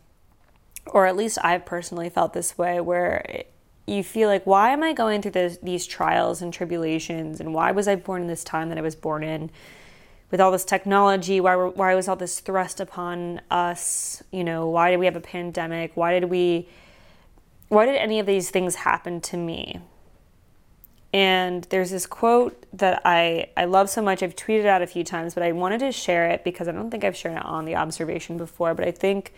or 0.91 1.05
at 1.05 1.15
least 1.15 1.37
I've 1.43 1.65
personally 1.65 2.09
felt 2.09 2.33
this 2.33 2.57
way, 2.57 2.79
where 2.79 3.43
you 3.85 4.03
feel 4.03 4.27
like, 4.27 4.45
why 4.45 4.71
am 4.71 4.83
I 4.83 4.93
going 4.93 5.21
through 5.21 5.31
this, 5.31 5.57
these 5.63 5.85
trials 5.87 6.41
and 6.41 6.53
tribulations? 6.53 7.39
And 7.39 7.53
why 7.53 7.71
was 7.71 7.87
I 7.87 7.95
born 7.95 8.23
in 8.23 8.27
this 8.27 8.43
time 8.43 8.69
that 8.69 8.77
I 8.77 8.81
was 8.81 8.95
born 8.95 9.23
in? 9.23 9.49
With 10.29 10.41
all 10.41 10.51
this 10.51 10.65
technology, 10.65 11.39
why, 11.39 11.55
why 11.55 11.95
was 11.95 12.09
all 12.09 12.17
this 12.17 12.41
thrust 12.41 12.81
upon 12.81 13.39
us? 13.49 14.21
You 14.31 14.43
know, 14.43 14.67
why 14.67 14.91
did 14.91 14.97
we 14.97 15.05
have 15.05 15.15
a 15.15 15.21
pandemic? 15.21 15.91
Why 15.95 16.19
did 16.19 16.29
we, 16.29 16.67
why 17.69 17.85
did 17.85 17.95
any 17.95 18.19
of 18.19 18.25
these 18.25 18.49
things 18.49 18.75
happen 18.75 19.21
to 19.21 19.37
me? 19.37 19.79
And 21.13 21.63
there's 21.69 21.91
this 21.91 22.05
quote 22.05 22.65
that 22.73 23.01
I, 23.05 23.49
I 23.55 23.63
love 23.63 23.89
so 23.89 24.01
much. 24.01 24.21
I've 24.21 24.35
tweeted 24.35 24.65
out 24.65 24.81
a 24.81 24.87
few 24.87 25.05
times, 25.05 25.33
but 25.33 25.43
I 25.43 25.53
wanted 25.53 25.79
to 25.79 25.93
share 25.93 26.29
it 26.29 26.43
because 26.43 26.67
I 26.67 26.73
don't 26.73 26.91
think 26.91 27.05
I've 27.05 27.15
shared 27.15 27.37
it 27.37 27.45
on 27.45 27.63
the 27.63 27.77
observation 27.77 28.37
before. 28.37 28.73
But 28.73 28.85
I 28.85 28.91
think 28.91 29.33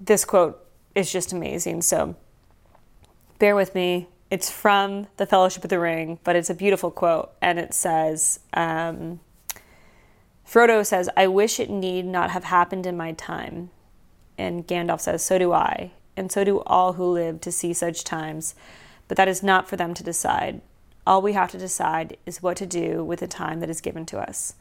this 0.00 0.24
quote 0.24 0.64
is 0.94 1.12
just 1.12 1.32
amazing. 1.32 1.82
So 1.82 2.16
bear 3.38 3.54
with 3.54 3.74
me. 3.74 4.08
It's 4.30 4.50
from 4.50 5.06
The 5.16 5.26
Fellowship 5.26 5.64
of 5.64 5.70
the 5.70 5.78
Ring, 5.78 6.18
but 6.22 6.36
it's 6.36 6.50
a 6.50 6.54
beautiful 6.54 6.90
quote. 6.90 7.32
And 7.40 7.58
it 7.58 7.72
says, 7.72 8.40
um, 8.52 9.20
Frodo 10.46 10.84
says, 10.84 11.08
I 11.16 11.26
wish 11.26 11.58
it 11.58 11.70
need 11.70 12.04
not 12.04 12.30
have 12.30 12.44
happened 12.44 12.86
in 12.86 12.96
my 12.96 13.12
time. 13.12 13.70
And 14.36 14.66
Gandalf 14.66 15.00
says, 15.00 15.24
So 15.24 15.38
do 15.38 15.52
I, 15.52 15.92
and 16.16 16.30
so 16.30 16.44
do 16.44 16.60
all 16.60 16.94
who 16.94 17.04
live 17.04 17.40
to 17.42 17.52
see 17.52 17.72
such 17.72 18.04
times. 18.04 18.54
But 19.08 19.16
that 19.16 19.28
is 19.28 19.42
not 19.42 19.68
for 19.68 19.76
them 19.76 19.94
to 19.94 20.04
decide. 20.04 20.60
All 21.06 21.22
we 21.22 21.32
have 21.32 21.50
to 21.52 21.58
decide 21.58 22.18
is 22.26 22.42
what 22.42 22.58
to 22.58 22.66
do 22.66 23.02
with 23.02 23.20
the 23.20 23.26
time 23.26 23.60
that 23.60 23.70
is 23.70 23.80
given 23.80 24.04
to 24.06 24.18
us. 24.18 24.54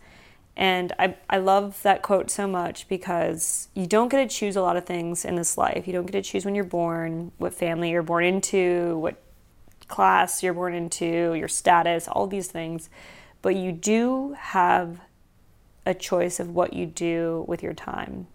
And 0.58 0.91
I, 0.98 1.15
I 1.30 1.38
love 1.38 1.84
that 1.84 2.02
quote 2.02 2.32
so 2.32 2.48
much 2.48 2.88
because 2.88 3.67
you 3.76 3.86
don't 3.86 4.10
get 4.10 4.28
to 4.28 4.36
choose 4.36 4.56
a 4.56 4.62
lot 4.63 4.76
of 4.76 4.88
things 4.88 5.24
in 5.24 5.36
this 5.36 5.56
life. 5.56 5.86
You 5.86 5.93
don't 5.93 6.08
get 6.08 6.13
to 6.13 6.22
choose 6.24 6.46
when 6.46 6.56
you're 6.56 6.63
born, 6.63 7.32
what 7.38 7.54
family 7.54 7.91
you're 7.91 8.02
born 8.02 8.26
into, 8.26 8.98
what 8.98 9.22
class 9.88 10.41
you're 10.41 10.56
born 10.56 10.74
into, 10.74 11.36
your 11.36 11.48
status, 11.48 12.08
all 12.08 12.26
these 12.26 12.48
things. 12.48 12.89
But 13.43 13.56
you 13.56 13.72
do 13.72 14.36
have 14.38 15.00
a 15.86 15.93
choice 15.93 16.39
of 16.39 16.50
what 16.50 16.74
you 16.74 16.88
do 16.88 17.46
with 17.48 17.62
your 17.62 17.74
time. 17.74 18.26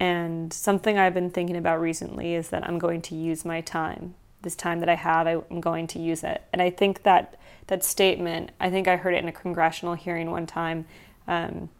And 0.00 0.52
something 0.52 0.98
I've 0.98 1.14
been 1.14 1.30
thinking 1.30 1.56
about 1.56 1.80
recently 1.80 2.34
is 2.34 2.48
that 2.48 2.66
I'm 2.66 2.80
going 2.80 3.02
to 3.02 3.14
use 3.14 3.44
my 3.44 3.60
time. 3.60 4.16
This 4.42 4.56
time 4.56 4.80
that 4.80 4.88
I 4.88 4.96
have, 4.96 5.28
I'm 5.28 5.60
going 5.60 5.86
to 5.88 6.00
use 6.00 6.24
it. 6.24 6.42
And 6.52 6.60
I 6.60 6.70
think 6.70 7.04
that 7.04 7.36
that 7.68 7.84
statement, 7.84 8.50
I 8.58 8.68
think 8.68 8.88
I 8.88 8.96
heard 8.96 9.14
it 9.14 9.22
in 9.22 9.28
a 9.28 9.32
congressional 9.32 9.94
hearing 9.94 10.32
one 10.32 10.46
time 10.46 10.86
um, 11.30 11.70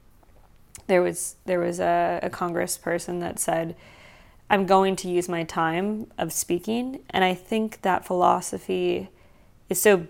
there 0.86 1.02
was 1.02 1.36
there 1.44 1.58
was 1.58 1.80
a, 1.80 2.20
a 2.22 2.30
congressperson 2.30 3.20
that 3.20 3.38
said, 3.38 3.74
"I'm 4.48 4.64
going 4.64 4.96
to 4.96 5.08
use 5.08 5.28
my 5.28 5.42
time 5.44 6.06
of 6.16 6.32
speaking," 6.32 7.00
and 7.10 7.24
I 7.24 7.34
think 7.34 7.82
that 7.82 8.06
philosophy 8.06 9.08
is 9.68 9.82
so 9.82 10.06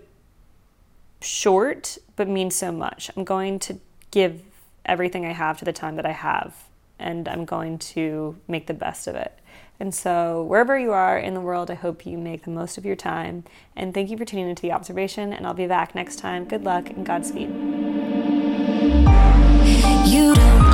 short 1.21 1.97
but 2.15 2.27
means 2.27 2.55
so 2.55 2.71
much. 2.71 3.09
I'm 3.17 3.23
going 3.23 3.59
to 3.59 3.79
give 4.11 4.41
everything 4.85 5.25
I 5.25 5.33
have 5.33 5.57
to 5.59 5.65
the 5.65 5.73
time 5.73 5.95
that 5.95 6.05
I 6.05 6.11
have, 6.11 6.55
and 6.99 7.27
I'm 7.27 7.45
going 7.45 7.79
to 7.79 8.37
make 8.47 8.67
the 8.67 8.73
best 8.73 9.07
of 9.07 9.15
it. 9.15 9.37
And 9.79 9.95
so, 9.95 10.43
wherever 10.43 10.77
you 10.77 10.91
are 10.91 11.17
in 11.17 11.33
the 11.33 11.41
world, 11.41 11.71
I 11.71 11.73
hope 11.73 12.05
you 12.05 12.19
make 12.19 12.43
the 12.43 12.51
most 12.51 12.77
of 12.77 12.85
your 12.85 12.95
time. 12.95 13.43
And 13.75 13.95
thank 13.95 14.11
you 14.11 14.17
for 14.17 14.25
tuning 14.25 14.47
into 14.47 14.61
the 14.61 14.71
observation. 14.71 15.33
And 15.33 15.47
I'll 15.47 15.55
be 15.55 15.65
back 15.65 15.95
next 15.95 16.17
time. 16.17 16.45
Good 16.45 16.63
luck 16.63 16.91
and 16.91 17.03
Godspeed. 17.03 17.80
You 18.81 20.33
don't 20.33 20.70